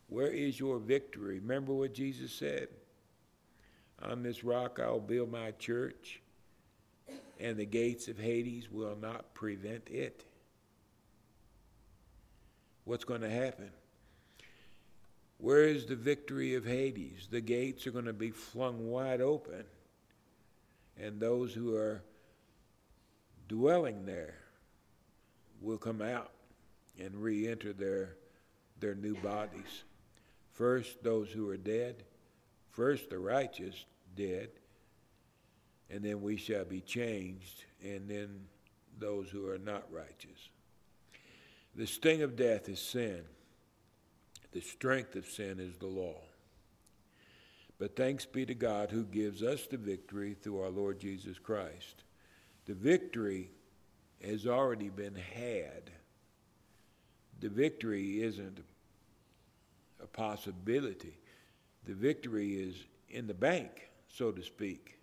where 0.07 0.27
is 0.27 0.59
your 0.59 0.79
victory? 0.79 1.39
Remember 1.39 1.73
what 1.73 1.93
Jesus 1.93 2.31
said? 2.31 2.69
On 4.01 4.23
this 4.23 4.43
rock 4.43 4.79
I 4.81 4.89
will 4.89 4.99
build 4.99 5.31
my 5.31 5.51
church, 5.51 6.21
and 7.39 7.57
the 7.57 7.65
gates 7.65 8.07
of 8.07 8.17
Hades 8.17 8.71
will 8.71 8.95
not 8.95 9.33
prevent 9.33 9.89
it. 9.89 10.23
What's 12.85 13.03
going 13.03 13.21
to 13.21 13.29
happen? 13.29 13.69
Where 15.39 15.63
is 15.63 15.85
the 15.85 15.95
victory 15.95 16.55
of 16.55 16.65
Hades? 16.65 17.27
The 17.29 17.41
gates 17.41 17.85
are 17.85 17.91
going 17.91 18.05
to 18.05 18.13
be 18.13 18.31
flung 18.31 18.89
wide 18.89 19.21
open 19.21 19.65
and 20.99 21.19
those 21.19 21.53
who 21.53 21.75
are 21.75 22.01
dwelling 23.47 24.05
there 24.05 24.35
will 25.61 25.77
come 25.77 26.01
out 26.01 26.31
and 26.99 27.15
re 27.15 27.47
enter 27.47 27.73
their, 27.73 28.15
their 28.79 28.95
new 28.95 29.15
bodies. 29.15 29.83
First, 30.57 31.03
those 31.03 31.29
who 31.29 31.47
are 31.51 31.57
dead, 31.57 32.03
first, 32.71 33.11
the 33.11 33.19
righteous 33.19 33.85
dead, 34.15 34.49
and 35.91 36.03
then 36.03 36.23
we 36.23 36.35
shall 36.35 36.65
be 36.65 36.81
changed, 36.81 37.63
and 37.83 38.09
then 38.09 38.39
those 38.97 39.29
who 39.29 39.47
are 39.49 39.59
not 39.59 39.83
righteous. 39.91 40.49
The 41.75 41.85
sting 41.85 42.23
of 42.23 42.35
death 42.35 42.69
is 42.69 42.79
sin, 42.79 43.21
the 44.51 44.61
strength 44.61 45.15
of 45.15 45.27
sin 45.27 45.59
is 45.59 45.77
the 45.77 45.85
law. 45.85 46.21
But 47.77 47.95
thanks 47.95 48.25
be 48.25 48.43
to 48.47 48.55
God 48.55 48.89
who 48.89 49.03
gives 49.03 49.43
us 49.43 49.67
the 49.67 49.77
victory 49.77 50.33
through 50.33 50.61
our 50.61 50.71
Lord 50.71 50.99
Jesus 50.99 51.37
Christ. 51.37 52.03
The 52.65 52.73
victory 52.73 53.51
has 54.25 54.47
already 54.47 54.89
been 54.89 55.13
had. 55.13 55.91
The 57.41 57.49
victory 57.49 58.23
isn't 58.23 58.57
a 60.01 60.07
possibility. 60.07 61.17
The 61.85 61.93
victory 61.93 62.55
is 62.55 62.75
in 63.09 63.27
the 63.27 63.33
bank, 63.33 63.89
so 64.07 64.31
to 64.31 64.43
speak. 64.43 64.99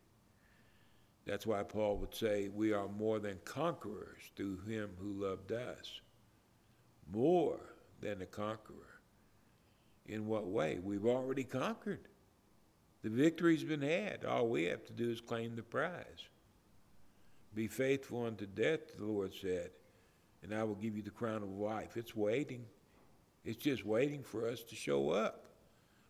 That's 1.27 1.47
why 1.47 1.63
Paul 1.63 1.97
would 1.99 2.15
say, 2.15 2.49
We 2.49 2.73
are 2.73 2.89
more 2.89 3.19
than 3.19 3.39
conquerors 3.45 4.23
through 4.37 4.61
him 4.69 4.91
who 5.01 5.25
loved 5.25 5.53
us. 5.53 6.01
More 7.13 7.61
than 8.01 8.21
a 8.23 8.27
conqueror. 8.27 9.01
In 10.07 10.27
what 10.27 10.47
way? 10.47 10.79
We've 10.83 11.07
already 11.07 11.45
conquered. 11.45 12.09
The 13.03 13.11
victory's 13.11 13.65
been 13.65 13.83
had. 13.83 14.25
All 14.25 14.49
we 14.49 14.65
have 14.65 14.85
to 14.87 14.93
do 14.93 15.11
is 15.11 15.21
claim 15.21 15.57
the 15.57 15.63
prize. 15.63 16.29
Be 17.55 17.69
faithful 17.69 18.27
unto 18.27 18.47
death, 18.47 18.97
the 18.99 19.05
Lord 19.05 19.33
said, 19.33 19.71
and 20.43 20.55
I 20.55 20.65
will 20.65 20.75
give 20.75 20.97
you 20.97 21.03
the 21.03 21.11
crown 21.11 21.43
of 21.43 21.51
life. 21.51 21.97
It's 21.97 22.17
waiting. 22.17 22.65
It's 23.45 23.63
just 23.63 23.85
waiting 23.85 24.23
for 24.23 24.49
us 24.49 24.63
to 24.65 24.75
show 24.75 25.11
up, 25.11 25.45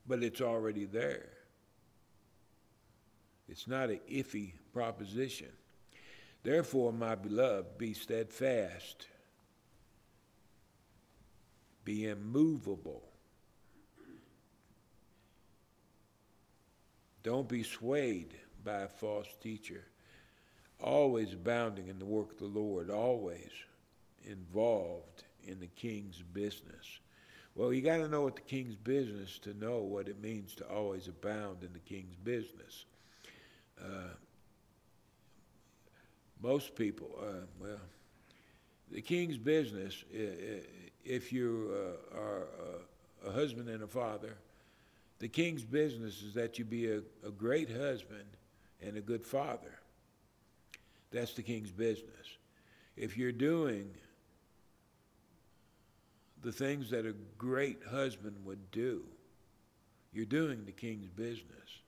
but 0.07 0.23
it's 0.23 0.41
already 0.41 0.85
there. 0.85 1.29
It's 3.49 3.67
not 3.67 3.91
an 3.91 4.01
iffy 4.11 4.53
proposition. 4.73 5.49
Therefore, 6.43 6.93
my 6.93 7.15
beloved, 7.15 7.79
be 7.79 7.95
steadfast, 7.95 9.07
be 11.85 12.07
immovable 12.07 13.03
Don't 17.25 17.49
be 17.49 17.63
swayed 17.63 18.35
by 18.63 18.83
a 18.83 18.89
false 18.89 19.35
teacher. 19.41 19.83
Always 20.79 21.33
abounding 21.33 21.89
in 21.89 21.99
the 21.99 22.05
work 22.05 22.33
of 22.33 22.39
the 22.39 22.45
Lord, 22.45 22.91
always 22.91 23.51
involved 24.25 25.25
in 25.43 25.59
the 25.59 25.67
king's 25.69 26.23
business. 26.35 26.99
Well, 27.55 27.73
you 27.73 27.83
got 27.83 27.99
to 27.99 28.09
know 28.09 28.23
what 28.23 28.35
the 28.35 28.43
king's 28.43 28.75
business 28.75 29.39
to 29.41 29.55
know 29.55 29.79
what 29.79 30.09
it 30.09 30.21
means 30.21 30.55
to 30.57 30.65
always 30.65 31.07
abound 31.07 31.63
in 31.63 31.73
the 31.73 31.79
king's 31.79 32.17
business. 32.17 32.85
Uh, 33.81 34.15
most 36.43 36.75
people, 36.75 37.11
uh, 37.21 37.47
well, 37.61 37.81
the 38.91 39.01
king's 39.01 39.39
business, 39.39 40.05
if 41.05 41.33
you 41.33 41.73
uh, 41.73 42.19
are 42.19 42.47
a 43.27 43.31
husband 43.31 43.69
and 43.69 43.83
a 43.83 43.87
father, 43.87 44.37
the 45.21 45.29
king's 45.29 45.65
business 45.65 46.23
is 46.23 46.35
that 46.35 46.59
you 46.59 46.65
be 46.65 46.91
a, 46.91 46.99
a 47.27 47.31
great 47.31 47.71
husband 47.71 48.27
and 48.83 48.97
a 48.97 49.01
good 49.01 49.25
father. 49.25 49.79
That's 51.13 51.35
the 51.35 51.43
king's 51.43 51.71
business. 51.71 52.37
If 52.97 53.17
you're 53.17 53.33
doing 53.33 53.91
the 56.45 56.53
things 56.53 56.91
that 56.91 57.07
a 57.07 57.15
great 57.39 57.79
husband 57.91 58.37
would 58.45 58.71
do, 58.71 59.03
you're 60.13 60.27
doing 60.27 60.65
the 60.65 60.73
king's 60.73 61.09
business. 61.09 61.81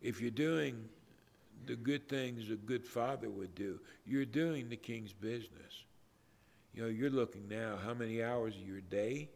If 0.00 0.20
you're 0.20 0.30
doing 0.30 0.88
the 1.66 1.76
good 1.76 2.08
things 2.08 2.50
a 2.50 2.54
good 2.54 2.84
father 2.84 3.28
would 3.28 3.54
do, 3.54 3.78
you're 4.06 4.24
doing 4.24 4.68
the 4.68 4.76
king's 4.76 5.12
business. 5.12 5.84
You 6.74 6.82
know, 6.82 6.88
you're 6.88 7.10
looking 7.10 7.48
now 7.48 7.76
how 7.84 7.94
many 7.94 8.22
hours 8.22 8.54
of 8.54 8.66
your 8.66 8.80
day 8.80 9.28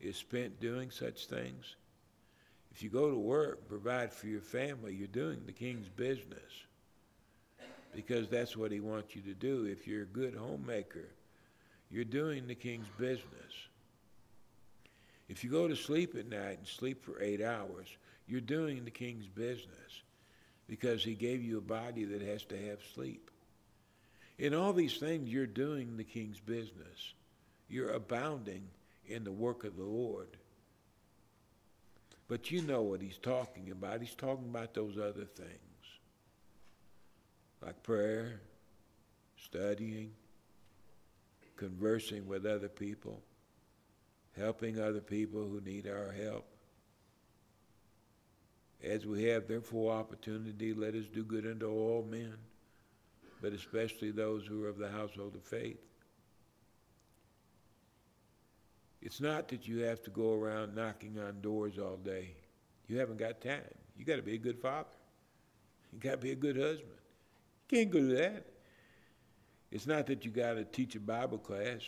is 0.00 0.16
spent 0.16 0.60
doing 0.60 0.90
such 0.90 1.26
things. 1.26 1.76
If 2.72 2.82
you 2.82 2.90
go 2.90 3.10
to 3.10 3.18
work, 3.18 3.68
provide 3.68 4.12
for 4.12 4.26
your 4.26 4.40
family, 4.40 4.94
you're 4.94 5.06
doing 5.06 5.42
the 5.46 5.52
king's 5.52 5.88
business 5.88 6.64
because 7.94 8.28
that's 8.28 8.56
what 8.56 8.72
he 8.72 8.80
wants 8.80 9.14
you 9.14 9.22
to 9.22 9.34
do. 9.34 9.64
If 9.64 9.86
you're 9.86 10.02
a 10.02 10.06
good 10.06 10.34
homemaker, 10.34 11.08
you're 11.90 12.04
doing 12.04 12.46
the 12.46 12.54
king's 12.54 12.88
business. 12.98 13.24
If 15.28 15.44
you 15.44 15.50
go 15.50 15.68
to 15.68 15.76
sleep 15.76 16.16
at 16.16 16.28
night 16.28 16.58
and 16.58 16.66
sleep 16.66 17.04
for 17.04 17.20
eight 17.22 17.42
hours, 17.42 17.88
you're 18.26 18.40
doing 18.40 18.84
the 18.84 18.90
king's 18.90 19.26
business 19.26 20.02
because 20.68 21.02
he 21.02 21.14
gave 21.14 21.42
you 21.42 21.58
a 21.58 21.62
body 21.62 22.04
that 22.04 22.22
has 22.22 22.44
to 22.44 22.56
have 22.68 22.78
sleep. 22.94 23.30
In 24.38 24.54
all 24.54 24.72
these 24.72 24.96
things, 24.96 25.28
you're 25.28 25.46
doing 25.46 25.96
the 25.96 26.04
king's 26.04 26.40
business. 26.40 27.14
You're 27.68 27.90
abounding 27.90 28.68
in 29.06 29.24
the 29.24 29.32
work 29.32 29.64
of 29.64 29.76
the 29.76 29.84
Lord. 29.84 30.28
But 32.28 32.50
you 32.50 32.62
know 32.62 32.82
what 32.82 33.02
he's 33.02 33.18
talking 33.18 33.70
about. 33.70 34.00
He's 34.00 34.14
talking 34.14 34.48
about 34.48 34.72
those 34.72 34.96
other 34.96 35.24
things 35.24 35.50
like 37.60 37.82
prayer, 37.82 38.40
studying, 39.36 40.12
conversing 41.60 42.26
with 42.26 42.46
other 42.46 42.70
people, 42.70 43.20
helping 44.34 44.80
other 44.80 45.02
people 45.02 45.46
who 45.46 45.60
need 45.60 45.86
our 45.86 46.10
help. 46.10 46.46
As 48.82 49.04
we 49.04 49.24
have 49.24 49.46
therefore 49.46 49.92
opportunity, 49.92 50.72
let 50.72 50.94
us 50.94 51.04
do 51.04 51.22
good 51.22 51.46
unto 51.46 51.68
all 51.68 52.02
men, 52.10 52.34
but 53.42 53.52
especially 53.52 54.10
those 54.10 54.46
who 54.46 54.64
are 54.64 54.70
of 54.70 54.78
the 54.78 54.88
household 54.88 55.34
of 55.34 55.42
faith. 55.42 55.84
It's 59.02 59.20
not 59.20 59.48
that 59.48 59.68
you 59.68 59.80
have 59.80 60.02
to 60.04 60.10
go 60.10 60.32
around 60.32 60.74
knocking 60.74 61.18
on 61.18 61.42
doors 61.42 61.78
all 61.78 61.98
day. 61.98 62.36
You 62.88 62.98
haven't 62.98 63.18
got 63.18 63.42
time. 63.42 63.60
You 63.98 64.06
got 64.06 64.16
to 64.16 64.22
be 64.22 64.34
a 64.34 64.38
good 64.38 64.58
father. 64.58 64.88
You 65.92 65.98
got 65.98 66.12
to 66.12 66.16
be 66.16 66.32
a 66.32 66.36
good 66.36 66.56
husband. 66.56 66.88
You 67.68 67.76
can't 67.76 67.90
go 67.90 67.98
do 67.98 68.16
that. 68.16 68.49
It's 69.70 69.86
not 69.86 70.06
that 70.06 70.24
you 70.24 70.30
got 70.30 70.54
to 70.54 70.64
teach 70.64 70.96
a 70.96 71.00
Bible 71.00 71.38
class. 71.38 71.80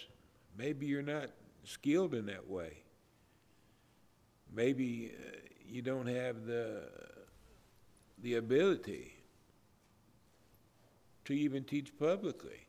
Maybe 0.56 0.86
you're 0.86 1.02
not 1.02 1.30
skilled 1.64 2.14
in 2.14 2.26
that 2.26 2.48
way. 2.48 2.78
Maybe 4.54 5.12
uh, 5.14 5.36
you 5.66 5.82
don't 5.82 6.06
have 6.06 6.46
the 6.46 6.88
the 8.22 8.34
ability 8.36 9.12
to 11.24 11.32
even 11.32 11.64
teach 11.64 11.96
publicly. 11.98 12.66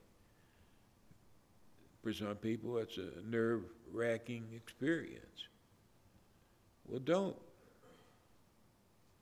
For 2.01 2.11
some 2.11 2.35
people, 2.35 2.77
it's 2.79 2.97
a 2.97 3.11
nerve 3.25 3.61
wracking 3.91 4.45
experience. 4.55 5.47
Well, 6.87 6.99
don't. 6.99 7.35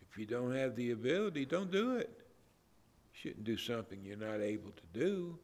If 0.10 0.18
you 0.18 0.26
don't 0.26 0.56
have 0.56 0.76
the 0.76 0.92
ability, 0.92 1.46
don't 1.46 1.72
do 1.72 1.98
it. 1.98 2.10
You 3.14 3.20
shouldn't 3.20 3.44
do 3.44 3.58
something 3.58 4.00
you're 4.04 4.18
not 4.18 4.42
able 4.42 4.72
to 4.72 5.00
do. 5.00 5.38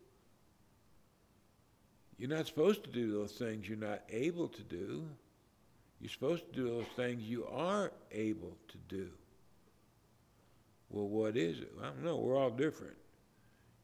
You're 2.18 2.30
not 2.30 2.48
supposed 2.48 2.84
to 2.84 2.90
do 2.90 3.12
those 3.12 3.34
things 3.34 3.68
you're 3.68 3.78
not 3.78 4.02
able 4.10 4.48
to 4.48 4.64
do. 4.64 5.06
You're 6.00 6.10
supposed 6.10 6.52
to 6.52 6.52
do 6.52 6.70
those 6.70 6.88
things 6.96 7.24
you 7.24 7.46
are 7.46 7.92
able 8.12 8.58
to 8.70 8.78
do. 8.88 9.10
Well, 10.90 11.08
what 11.08 11.36
is 11.38 11.60
it? 11.60 11.72
I 11.82 11.88
don't 11.88 12.04
know. 12.04 12.18
We're 12.18 12.38
all 12.38 12.50
different. 12.50 12.96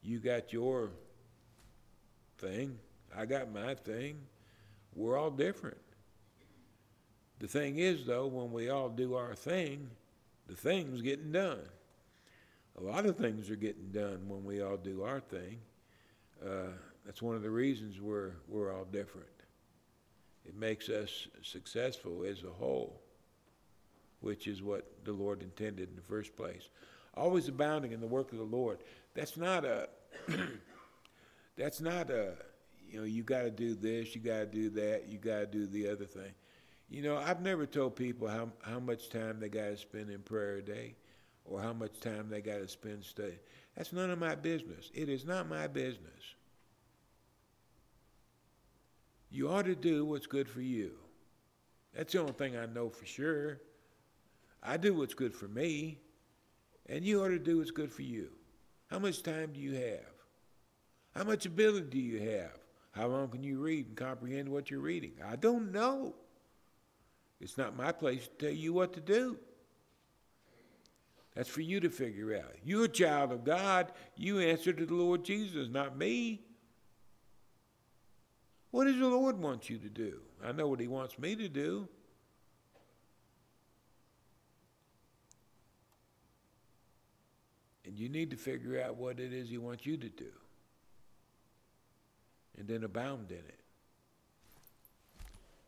You 0.02 0.18
got 0.18 0.52
your 0.52 0.90
thing. 2.38 2.78
I 3.16 3.26
got 3.26 3.52
my 3.52 3.74
thing. 3.74 4.16
We're 4.94 5.18
all 5.18 5.30
different. 5.30 5.76
The 7.40 7.48
thing 7.48 7.78
is, 7.78 8.06
though, 8.06 8.26
when 8.26 8.52
we 8.52 8.70
all 8.70 8.88
do 8.88 9.14
our 9.14 9.34
thing, 9.34 9.90
the 10.46 10.54
thing's 10.54 11.02
getting 11.02 11.32
done. 11.32 11.60
A 12.78 12.82
lot 12.82 13.06
of 13.06 13.16
things 13.16 13.50
are 13.50 13.56
getting 13.56 13.90
done 13.92 14.28
when 14.28 14.44
we 14.44 14.62
all 14.62 14.76
do 14.76 15.02
our 15.02 15.20
thing. 15.20 15.58
Uh, 16.44 16.72
that's 17.04 17.22
one 17.22 17.36
of 17.36 17.42
the 17.42 17.50
reasons 17.50 18.00
we're, 18.00 18.32
we're 18.48 18.74
all 18.74 18.84
different. 18.84 19.28
It 20.46 20.56
makes 20.56 20.88
us 20.88 21.28
successful 21.42 22.24
as 22.24 22.42
a 22.42 22.50
whole, 22.50 23.00
which 24.20 24.46
is 24.46 24.62
what 24.62 24.86
the 25.04 25.12
Lord 25.12 25.42
intended 25.42 25.88
in 25.88 25.96
the 25.96 26.02
first 26.02 26.36
place. 26.36 26.68
Always 27.14 27.48
abounding 27.48 27.92
in 27.92 28.00
the 28.00 28.06
work 28.06 28.32
of 28.32 28.38
the 28.38 28.44
Lord. 28.44 28.78
That's 29.14 29.36
not 29.36 29.64
a, 29.64 29.88
that's 31.56 31.80
not 31.80 32.10
a, 32.10 32.34
you 32.90 32.98
know, 32.98 33.06
you 33.06 33.22
got 33.22 33.42
to 33.42 33.50
do 33.50 33.74
this, 33.74 34.14
you 34.14 34.20
got 34.20 34.40
to 34.40 34.46
do 34.46 34.70
that, 34.70 35.08
you 35.08 35.18
got 35.18 35.40
to 35.40 35.46
do 35.46 35.66
the 35.66 35.88
other 35.88 36.04
thing. 36.04 36.32
You 36.90 37.02
know, 37.02 37.16
I've 37.16 37.40
never 37.40 37.66
told 37.66 37.96
people 37.96 38.28
how, 38.28 38.50
how 38.62 38.78
much 38.78 39.08
time 39.08 39.40
they 39.40 39.48
got 39.48 39.66
to 39.66 39.76
spend 39.76 40.10
in 40.10 40.20
prayer 40.20 40.56
a 40.56 40.62
day 40.62 40.94
or 41.44 41.60
how 41.60 41.72
much 41.72 42.00
time 42.00 42.28
they 42.28 42.40
got 42.40 42.58
to 42.58 42.68
spend 42.68 43.04
studying. 43.04 43.38
That's 43.76 43.92
none 43.92 44.10
of 44.10 44.18
my 44.18 44.34
business. 44.34 44.90
It 44.94 45.08
is 45.08 45.24
not 45.24 45.48
my 45.48 45.66
business. 45.66 46.34
You 49.34 49.50
ought 49.50 49.64
to 49.64 49.74
do 49.74 50.04
what's 50.04 50.28
good 50.28 50.48
for 50.48 50.60
you. 50.60 50.92
That's 51.92 52.12
the 52.12 52.20
only 52.20 52.34
thing 52.34 52.56
I 52.56 52.66
know 52.66 52.88
for 52.88 53.04
sure. 53.04 53.58
I 54.62 54.76
do 54.76 54.94
what's 54.94 55.14
good 55.14 55.34
for 55.34 55.48
me, 55.48 55.98
and 56.86 57.04
you 57.04 57.20
ought 57.20 57.30
to 57.30 57.40
do 57.40 57.58
what's 57.58 57.72
good 57.72 57.90
for 57.90 58.02
you. 58.02 58.28
How 58.86 59.00
much 59.00 59.24
time 59.24 59.50
do 59.52 59.58
you 59.58 59.74
have? 59.74 60.12
How 61.16 61.24
much 61.24 61.46
ability 61.46 61.88
do 61.90 61.98
you 61.98 62.20
have? 62.30 62.52
How 62.92 63.08
long 63.08 63.26
can 63.26 63.42
you 63.42 63.58
read 63.58 63.88
and 63.88 63.96
comprehend 63.96 64.48
what 64.48 64.70
you're 64.70 64.78
reading? 64.78 65.14
I 65.26 65.34
don't 65.34 65.72
know. 65.72 66.14
It's 67.40 67.58
not 67.58 67.76
my 67.76 67.90
place 67.90 68.28
to 68.28 68.46
tell 68.46 68.54
you 68.54 68.72
what 68.72 68.92
to 68.92 69.00
do. 69.00 69.36
That's 71.34 71.48
for 71.48 71.60
you 71.60 71.80
to 71.80 71.90
figure 71.90 72.36
out. 72.36 72.54
You're 72.64 72.84
a 72.84 72.88
child 72.88 73.32
of 73.32 73.42
God. 73.42 73.90
You 74.16 74.38
answer 74.38 74.72
to 74.72 74.86
the 74.86 74.94
Lord 74.94 75.24
Jesus, 75.24 75.68
not 75.68 75.98
me. 75.98 76.42
What 78.74 78.86
does 78.88 78.98
the 78.98 79.06
Lord 79.06 79.40
want 79.40 79.70
you 79.70 79.78
to 79.78 79.88
do? 79.88 80.18
I 80.44 80.50
know 80.50 80.66
what 80.66 80.80
He 80.80 80.88
wants 80.88 81.16
me 81.16 81.36
to 81.36 81.48
do. 81.48 81.86
And 87.86 87.96
you 87.96 88.08
need 88.08 88.30
to 88.30 88.36
figure 88.36 88.82
out 88.82 88.96
what 88.96 89.20
it 89.20 89.32
is 89.32 89.48
He 89.48 89.58
wants 89.58 89.86
you 89.86 89.96
to 89.96 90.08
do. 90.08 90.32
And 92.58 92.66
then 92.66 92.82
abound 92.82 93.30
in 93.30 93.36
it. 93.36 93.60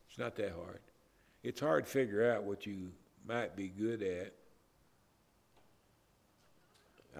It's 0.08 0.18
not 0.18 0.34
that 0.34 0.50
hard. 0.50 0.80
It's 1.44 1.60
hard 1.60 1.84
to 1.84 1.88
figure 1.88 2.28
out 2.28 2.42
what 2.42 2.66
you 2.66 2.90
might 3.24 3.54
be 3.54 3.68
good 3.68 4.02
at. 4.02 4.32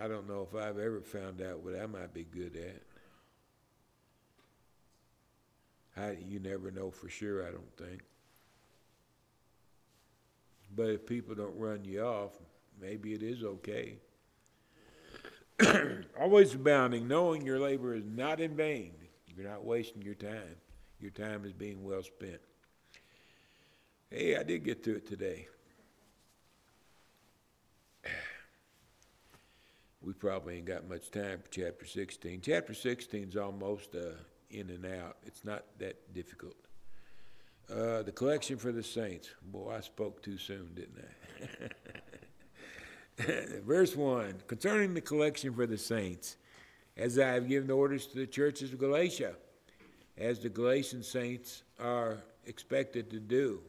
I 0.03 0.09
don't 0.09 0.29
know 0.29 0.49
if 0.51 0.61
I've 0.61 0.81
ever 0.81 1.01
found 1.01 1.41
out 1.41 1.61
what 1.61 1.81
I 1.81 1.87
might 1.87 2.13
be 2.13 2.25
good 2.25 2.57
at. 2.57 2.86
I, 5.97 6.17
you 6.29 6.39
never 6.39 6.71
know 6.71 6.91
for 6.91 7.09
sure, 7.09 7.47
I 7.47 7.51
don't 7.51 7.77
think. 7.77 8.03
But 10.75 10.91
if 10.91 11.07
people 11.07 11.35
don't 11.35 11.57
run 11.59 11.85
you 11.85 12.03
off, 12.03 12.33
maybe 12.81 13.15
it 13.15 13.23
is 13.23 13.43
okay. 13.43 13.97
Always 16.21 16.55
abounding, 16.55 17.09
knowing 17.09 17.47
your 17.47 17.59
labor 17.59 17.95
is 17.95 18.05
not 18.05 18.41
in 18.41 18.55
vain. 18.55 18.93
You're 19.27 19.49
not 19.49 19.65
wasting 19.65 20.03
your 20.03 20.15
time. 20.15 20.57
Your 21.01 21.11
time 21.11 21.45
is 21.45 21.53
being 21.53 21.83
well 21.83 22.03
spent. 22.03 22.41
Hey, 24.11 24.37
I 24.37 24.43
did 24.43 24.65
get 24.65 24.85
through 24.85 24.97
it 24.97 25.07
today. 25.07 25.49
We 30.03 30.13
probably 30.13 30.59
ain't 30.59 30.67
got 30.67 30.89
much 30.89 31.11
time 31.11 31.41
for 31.43 31.51
chapter 31.51 31.85
16. 31.85 32.41
Chapter 32.41 32.75
16 32.75 33.31
is 33.31 33.37
almost 33.37 33.93
uh, 33.97 34.11
in 34.51 34.71
and 34.71 34.87
out. 34.87 35.17
It's 35.25 35.45
not 35.45 35.65
that 35.79 36.13
difficult. 36.15 36.57
Uh, 37.71 38.03
the 38.03 38.13
collection 38.13 38.57
for 38.57 38.71
the 38.73 38.83
saints. 38.83 39.29
Boy, 39.43 39.75
I 39.77 39.81
spoke 39.81 40.23
too 40.23 40.39
soon, 40.39 40.71
didn't 40.75 41.05
I? 43.19 43.61
Verse 43.65 43.97
1 43.97 44.43
Concerning 44.47 44.95
the 44.95 45.01
collection 45.01 45.53
for 45.53 45.67
the 45.67 45.79
saints, 45.79 46.37
as 46.97 47.19
I 47.19 47.29
have 47.29 47.49
given 47.49 47.71
orders 47.71 48.07
to 48.09 48.19
the 48.19 48.27
churches 48.27 48.73
of 48.73 48.79
Galatia, 48.79 49.35
as 50.17 50.39
the 50.39 50.49
Galatian 50.49 51.03
saints 51.03 51.63
are 51.81 52.19
expected 52.47 53.11
to 53.11 53.19
do, 53.19 53.61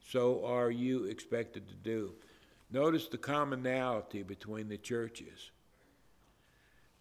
so 0.00 0.44
are 0.46 0.70
you 0.70 1.04
expected 1.04 1.68
to 1.68 1.74
do. 1.74 2.14
Notice 2.70 3.08
the 3.08 3.18
commonality 3.18 4.22
between 4.22 4.68
the 4.68 4.78
churches. 4.78 5.50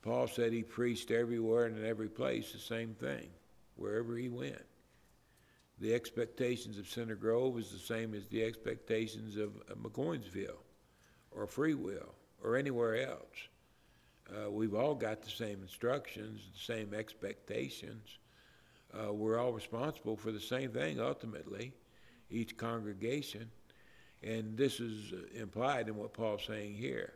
Paul 0.02 0.28
said 0.28 0.54
he 0.54 0.64
preached 0.64 1.12
everywhere 1.12 1.66
and 1.66 1.78
in 1.78 1.86
every 1.86 2.10
place 2.10 2.52
the 2.52 2.60
same 2.60 2.94
thing, 2.94 3.30
wherever 3.76 4.16
he 4.16 4.30
went. 4.30 4.66
The 5.80 5.94
expectations 5.94 6.78
of 6.78 6.88
Center 6.88 7.16
Grove 7.16 7.60
is 7.60 7.70
the 7.70 7.80
same 7.80 8.14
as 8.16 8.28
the 8.28 8.44
expectations 8.44 9.38
of, 9.38 9.56
of 9.70 9.78
McCoynsville 9.78 10.62
or 11.32 11.46
Freewill 11.46 12.16
or 12.44 12.56
anywhere 12.56 13.08
else. 13.08 13.48
Uh, 14.30 14.50
we've 14.50 14.74
all 14.74 14.96
got 14.96 15.22
the 15.22 15.30
same 15.30 15.62
instructions, 15.62 16.42
the 16.54 16.74
same 16.74 16.94
expectations. 16.94 18.18
Uh, 18.94 19.14
we're 19.14 19.40
all 19.40 19.54
responsible 19.54 20.18
for 20.18 20.32
the 20.32 20.40
same 20.40 20.72
thing 20.72 21.00
ultimately, 21.00 21.74
each 22.30 22.58
congregation. 22.58 23.50
And 24.24 24.58
this 24.58 24.80
is 24.80 25.14
implied 25.36 25.88
in 25.88 25.96
what 25.96 26.14
Paul's 26.14 26.46
saying 26.46 26.74
here 26.74 27.14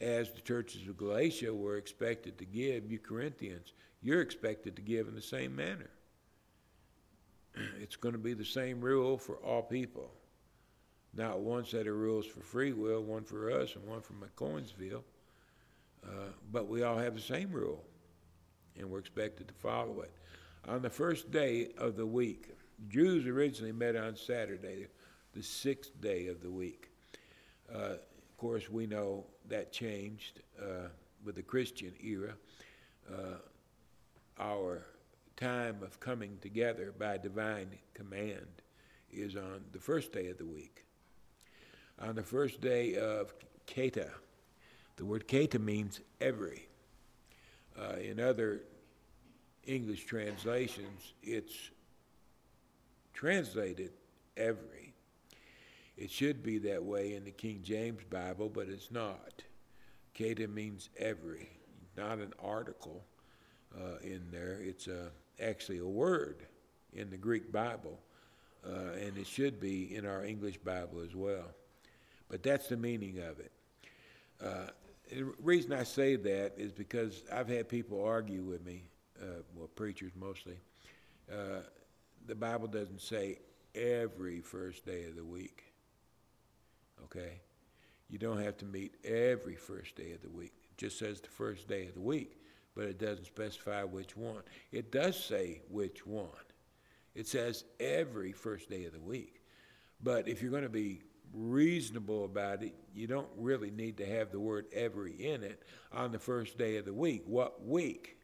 as 0.00 0.32
the 0.32 0.40
churches 0.40 0.88
of 0.88 0.96
Galatia 0.96 1.54
were 1.54 1.76
expected 1.76 2.38
to 2.38 2.44
give, 2.44 2.90
you 2.90 2.98
Corinthians, 2.98 3.72
you're 4.02 4.20
expected 4.20 4.76
to 4.76 4.82
give 4.82 5.08
in 5.08 5.14
the 5.14 5.22
same 5.22 5.54
manner. 5.54 5.90
It's 7.80 7.96
going 7.96 8.14
to 8.14 8.18
be 8.18 8.34
the 8.34 8.44
same 8.44 8.80
rule 8.80 9.16
for 9.16 9.36
all 9.36 9.62
people. 9.62 10.10
Not 11.16 11.40
one 11.40 11.64
set 11.64 11.86
of 11.86 11.94
rules 11.94 12.26
for 12.26 12.40
free 12.40 12.72
will, 12.72 13.02
one 13.02 13.22
for 13.22 13.50
us, 13.50 13.76
and 13.76 13.86
one 13.86 14.00
for 14.00 14.14
McCoynsville. 14.14 15.04
Uh, 16.04 16.32
but 16.50 16.68
we 16.68 16.82
all 16.82 16.98
have 16.98 17.14
the 17.14 17.20
same 17.20 17.52
rule, 17.52 17.82
and 18.76 18.90
we're 18.90 18.98
expected 18.98 19.48
to 19.48 19.54
follow 19.54 20.00
it. 20.00 20.12
On 20.66 20.82
the 20.82 20.90
first 20.90 21.30
day 21.30 21.68
of 21.78 21.96
the 21.96 22.06
week, 22.06 22.50
Jews 22.88 23.26
originally 23.26 23.72
met 23.72 23.96
on 23.96 24.16
Saturday, 24.16 24.88
the 25.32 25.42
sixth 25.42 25.98
day 26.00 26.26
of 26.26 26.42
the 26.42 26.50
week. 26.50 26.90
Uh, 27.72 27.94
course, 28.44 28.68
we 28.68 28.86
know 28.86 29.24
that 29.48 29.72
changed 29.72 30.42
uh, 30.60 30.88
with 31.24 31.34
the 31.34 31.42
Christian 31.42 31.94
era. 32.04 32.34
Uh, 33.10 33.36
our 34.38 34.84
time 35.34 35.78
of 35.82 35.98
coming 35.98 36.36
together 36.42 36.92
by 36.98 37.16
divine 37.16 37.70
command 37.94 38.46
is 39.10 39.34
on 39.34 39.64
the 39.72 39.78
first 39.78 40.12
day 40.12 40.28
of 40.28 40.36
the 40.36 40.44
week. 40.44 40.84
On 42.02 42.14
the 42.14 42.22
first 42.22 42.60
day 42.60 42.96
of 42.96 43.32
Kata, 43.66 44.10
the 44.96 45.06
word 45.06 45.26
Kata 45.26 45.58
means 45.58 46.02
every. 46.20 46.68
Uh, 47.80 47.96
in 47.96 48.20
other 48.20 48.60
English 49.66 50.04
translations, 50.04 51.14
it's 51.22 51.70
translated 53.14 53.92
every. 54.36 54.83
It 55.96 56.10
should 56.10 56.42
be 56.42 56.58
that 56.58 56.82
way 56.82 57.14
in 57.14 57.24
the 57.24 57.30
King 57.30 57.60
James 57.62 58.02
Bible, 58.10 58.48
but 58.48 58.68
it's 58.68 58.90
not. 58.90 59.42
Kata 60.16 60.48
means 60.48 60.88
every, 60.98 61.48
not 61.96 62.18
an 62.18 62.32
article 62.42 63.04
uh, 63.76 63.98
in 64.02 64.22
there. 64.32 64.58
It's 64.60 64.88
uh, 64.88 65.10
actually 65.40 65.78
a 65.78 65.86
word 65.86 66.46
in 66.92 67.10
the 67.10 67.16
Greek 67.16 67.52
Bible, 67.52 67.98
uh, 68.66 68.98
and 69.00 69.16
it 69.16 69.26
should 69.26 69.60
be 69.60 69.94
in 69.94 70.04
our 70.04 70.24
English 70.24 70.58
Bible 70.58 71.00
as 71.00 71.14
well. 71.14 71.46
But 72.28 72.42
that's 72.42 72.68
the 72.68 72.76
meaning 72.76 73.18
of 73.18 73.38
it. 73.38 73.52
Uh, 74.44 74.70
the 75.12 75.24
reason 75.42 75.72
I 75.72 75.84
say 75.84 76.16
that 76.16 76.54
is 76.56 76.72
because 76.72 77.22
I've 77.32 77.48
had 77.48 77.68
people 77.68 78.04
argue 78.04 78.42
with 78.42 78.64
me, 78.64 78.82
uh, 79.22 79.42
well, 79.54 79.68
preachers 79.68 80.12
mostly. 80.18 80.56
Uh, 81.30 81.60
the 82.26 82.34
Bible 82.34 82.66
doesn't 82.66 83.00
say 83.00 83.38
every 83.74 84.40
first 84.40 84.86
day 84.86 85.04
of 85.04 85.14
the 85.14 85.24
week 85.24 85.73
okay? 87.04 87.40
You 88.08 88.18
don't 88.18 88.42
have 88.42 88.56
to 88.58 88.64
meet 88.64 88.94
every 89.04 89.56
first 89.56 89.96
day 89.96 90.12
of 90.12 90.22
the 90.22 90.28
week. 90.28 90.52
It 90.70 90.76
just 90.78 90.98
says 90.98 91.20
the 91.20 91.28
first 91.28 91.66
day 91.68 91.86
of 91.86 91.94
the 91.94 92.00
week. 92.00 92.36
but 92.74 92.86
it 92.86 92.98
doesn't 92.98 93.26
specify 93.26 93.84
which 93.84 94.16
one. 94.16 94.42
It 94.72 94.90
does 94.90 95.22
say 95.22 95.62
which 95.70 96.06
one. 96.06 96.28
It 97.14 97.28
says 97.28 97.64
every 97.78 98.32
first 98.32 98.68
day 98.68 98.84
of 98.84 98.92
the 98.92 99.00
week. 99.00 99.40
But 100.02 100.28
if 100.28 100.42
you're 100.42 100.50
going 100.50 100.64
to 100.64 100.68
be 100.68 101.02
reasonable 101.32 102.24
about 102.24 102.62
it, 102.62 102.74
you 102.92 103.06
don't 103.06 103.28
really 103.36 103.70
need 103.70 103.96
to 103.98 104.06
have 104.06 104.30
the 104.32 104.40
word 104.40 104.66
every 104.72 105.12
in 105.12 105.42
it 105.44 105.62
on 105.92 106.10
the 106.12 106.18
first 106.18 106.58
day 106.58 106.76
of 106.76 106.84
the 106.84 106.92
week. 106.92 107.22
What 107.26 107.64
week? 107.64 108.18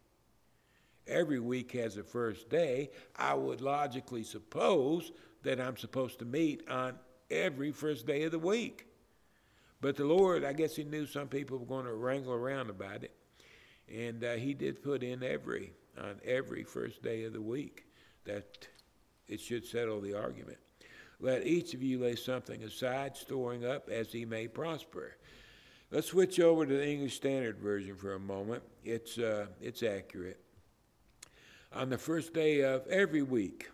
Every 1.07 1.41
week 1.41 1.73
has 1.73 1.97
a 1.97 2.03
first 2.03 2.51
day. 2.51 2.91
I 3.17 3.35
would 3.35 3.61
logically 3.61 4.23
suppose 4.25 5.13
that 5.43 5.61
I'm 5.61 5.77
supposed 5.77 6.19
to 6.19 6.25
meet 6.25 6.69
on 6.69 6.99
every 7.31 7.73
first 7.73 8.07
day 8.07 8.23
of 8.25 8.33
the 8.33 8.39
week. 8.39 8.87
But 9.81 9.97
the 9.97 10.05
Lord, 10.05 10.45
I 10.45 10.53
guess 10.53 10.77
He 10.77 10.85
knew 10.85 11.07
some 11.07 11.29
people 11.29 11.59
were 11.59 11.67
going 11.67 11.87
to 11.87 11.95
wrangle 11.95 12.33
around 12.33 12.71
about 12.71 13.03
it. 13.03 13.15
And 13.93 14.23
uh, 14.23 14.35
He 14.35 14.55
did 14.55 14.83
put 14.83 15.03
in 15.03 15.23
every, 15.23 15.73
on 15.99 16.21
every 16.25 16.65
first 16.65 17.03
day 17.03 17.25
of 17.25 17.33
the 17.33 17.41
week, 17.41 17.87
that 18.25 18.69
it 19.27 19.41
should 19.41 19.65
settle 19.65 20.01
the 20.01 20.15
argument. 20.15 20.59
Let 21.21 21.47
each 21.47 21.75
of 21.75 21.83
you 21.83 21.99
lay 21.99 22.17
something 22.17 22.63
aside, 22.63 23.17
storing 23.17 23.65
up 23.65 23.91
as 23.91 24.11
he 24.11 24.25
may 24.25 24.49
prosper. 24.49 25.17
Let's 25.91 26.09
switch 26.09 26.41
over 26.41 26.65
to 26.65 26.73
the 26.73 26.87
English 26.87 27.17
Standard 27.17 27.59
Version 27.59 27.97
for 27.97 28.15
a 28.15 28.19
moment. 28.19 28.63
It's, 28.85 29.19
uh, 29.19 29.47
it's 29.61 29.83
accurate. 29.83 30.41
On 31.73 31.91
the 31.91 31.99
first 31.99 32.33
day 32.33 32.63
of 32.63 32.87
every 32.87 33.23
week, 33.23 33.71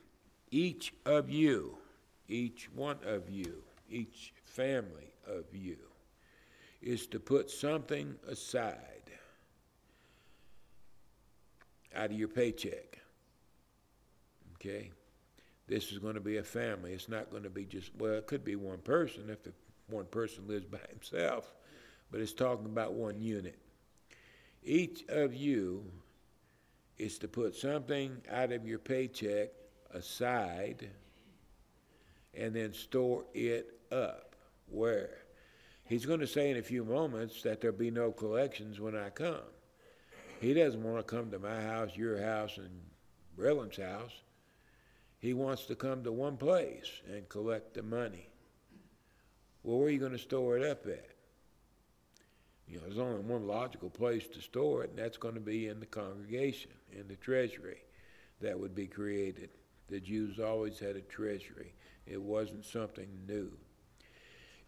each 0.50 0.92
of 1.04 1.30
you, 1.30 1.78
each 2.28 2.68
one 2.74 2.98
of 3.04 3.30
you, 3.30 3.62
each 3.90 4.32
family 4.44 5.12
of 5.26 5.44
you, 5.52 5.76
is 6.82 7.06
to 7.08 7.20
put 7.20 7.50
something 7.50 8.14
aside 8.28 9.10
out 11.94 12.10
of 12.10 12.18
your 12.18 12.28
paycheck. 12.28 12.98
Okay? 14.54 14.90
This 15.66 15.90
is 15.90 15.98
going 15.98 16.14
to 16.14 16.20
be 16.20 16.36
a 16.36 16.44
family. 16.44 16.92
It's 16.92 17.08
not 17.08 17.30
going 17.30 17.42
to 17.42 17.50
be 17.50 17.64
just, 17.64 17.90
well, 17.98 18.14
it 18.14 18.26
could 18.26 18.44
be 18.44 18.56
one 18.56 18.78
person 18.78 19.30
if 19.30 19.42
the 19.42 19.52
one 19.88 20.04
person 20.06 20.46
lives 20.46 20.66
by 20.66 20.80
himself, 20.90 21.52
but 22.10 22.20
it's 22.20 22.32
talking 22.32 22.66
about 22.66 22.94
one 22.94 23.20
unit. 23.20 23.58
Each 24.62 25.04
of 25.08 25.34
you 25.34 25.84
is 26.98 27.18
to 27.18 27.28
put 27.28 27.54
something 27.54 28.16
out 28.30 28.52
of 28.52 28.66
your 28.66 28.78
paycheck 28.78 29.50
aside 29.92 30.88
and 32.36 32.54
then 32.54 32.72
store 32.72 33.24
it 33.34 33.78
up. 33.90 34.36
Where? 34.68 35.18
He's 35.84 36.06
going 36.06 36.20
to 36.20 36.26
say 36.26 36.50
in 36.50 36.56
a 36.56 36.62
few 36.62 36.84
moments 36.84 37.42
that 37.42 37.60
there'll 37.60 37.76
be 37.76 37.90
no 37.90 38.10
collections 38.10 38.80
when 38.80 38.96
I 38.96 39.10
come. 39.10 39.36
He 40.40 40.52
doesn't 40.52 40.82
want 40.82 40.98
to 40.98 41.02
come 41.16 41.30
to 41.30 41.38
my 41.38 41.62
house, 41.62 41.96
your 41.96 42.20
house, 42.20 42.58
and 42.58 42.80
Brillen's 43.36 43.76
house. 43.76 44.12
He 45.18 45.32
wants 45.32 45.66
to 45.66 45.74
come 45.74 46.02
to 46.04 46.12
one 46.12 46.36
place 46.36 46.90
and 47.10 47.28
collect 47.28 47.74
the 47.74 47.82
money. 47.82 48.28
Well, 49.62 49.78
where 49.78 49.88
are 49.88 49.90
you 49.90 49.98
going 49.98 50.12
to 50.12 50.18
store 50.18 50.56
it 50.56 50.64
up 50.64 50.86
at? 50.86 51.08
You 52.68 52.76
know, 52.76 52.82
there's 52.84 52.98
only 52.98 53.22
one 53.22 53.46
logical 53.46 53.90
place 53.90 54.26
to 54.28 54.40
store 54.40 54.84
it, 54.84 54.90
and 54.90 54.98
that's 54.98 55.16
going 55.16 55.34
to 55.34 55.40
be 55.40 55.68
in 55.68 55.80
the 55.80 55.86
congregation, 55.86 56.72
in 56.92 57.06
the 57.08 57.16
treasury 57.16 57.78
that 58.40 58.58
would 58.58 58.74
be 58.74 58.86
created. 58.86 59.50
The 59.88 60.00
Jews 60.00 60.40
always 60.40 60.78
had 60.78 60.96
a 60.96 61.00
treasury, 61.00 61.72
it 62.06 62.20
wasn't 62.20 62.64
something 62.64 63.08
new. 63.26 63.50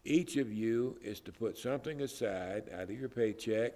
Each 0.05 0.37
of 0.37 0.53
you 0.53 0.99
is 1.03 1.21
to 1.21 1.33
put 1.33 1.59
something 1.59 2.01
aside 2.01 2.71
out 2.73 2.85
of 2.85 2.99
your 2.99 3.09
paycheck, 3.09 3.75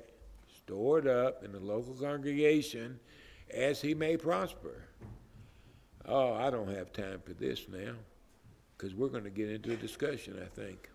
store 0.57 0.99
it 0.99 1.07
up 1.07 1.45
in 1.45 1.53
the 1.53 1.61
local 1.61 1.95
congregation 1.95 2.99
as 3.53 3.81
he 3.81 3.95
may 3.95 4.17
prosper. 4.17 4.85
Oh, 6.07 6.35
I 6.35 6.51
don't 6.51 6.75
have 6.75 6.93
time 6.93 7.21
for 7.25 7.33
this 7.33 7.67
now, 7.69 7.95
because 8.77 8.95
we're 8.95 9.09
going 9.09 9.25
to 9.25 9.31
get 9.31 9.51
into 9.51 9.73
a 9.73 9.77
discussion, 9.77 10.41
I 10.43 10.47
think. 10.47 10.89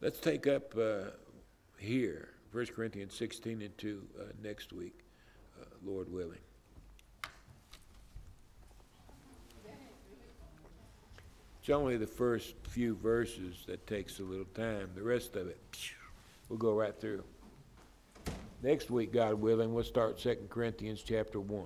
Let's 0.00 0.18
take 0.18 0.46
up 0.46 0.74
uh, 0.76 1.10
here, 1.78 2.30
1 2.52 2.66
Corinthians 2.66 3.14
16 3.14 3.62
and 3.62 3.78
2 3.78 4.02
uh, 4.18 4.24
next 4.42 4.72
week, 4.72 5.00
uh, 5.60 5.64
Lord 5.82 6.12
willing. 6.12 6.40
It's 11.64 11.70
only 11.70 11.96
the 11.96 12.06
first 12.06 12.56
few 12.64 12.94
verses 12.94 13.64
that 13.68 13.86
takes 13.86 14.18
a 14.20 14.22
little 14.22 14.44
time. 14.54 14.90
The 14.94 15.02
rest 15.02 15.34
of 15.34 15.46
it, 15.46 15.58
we'll 16.50 16.58
go 16.58 16.74
right 16.74 16.94
through. 16.94 17.24
Next 18.62 18.90
week, 18.90 19.14
God 19.14 19.36
willing, 19.40 19.72
we'll 19.72 19.82
start 19.82 20.18
2 20.18 20.48
Corinthians 20.50 21.02
chapter 21.02 21.40
1. 21.40 21.64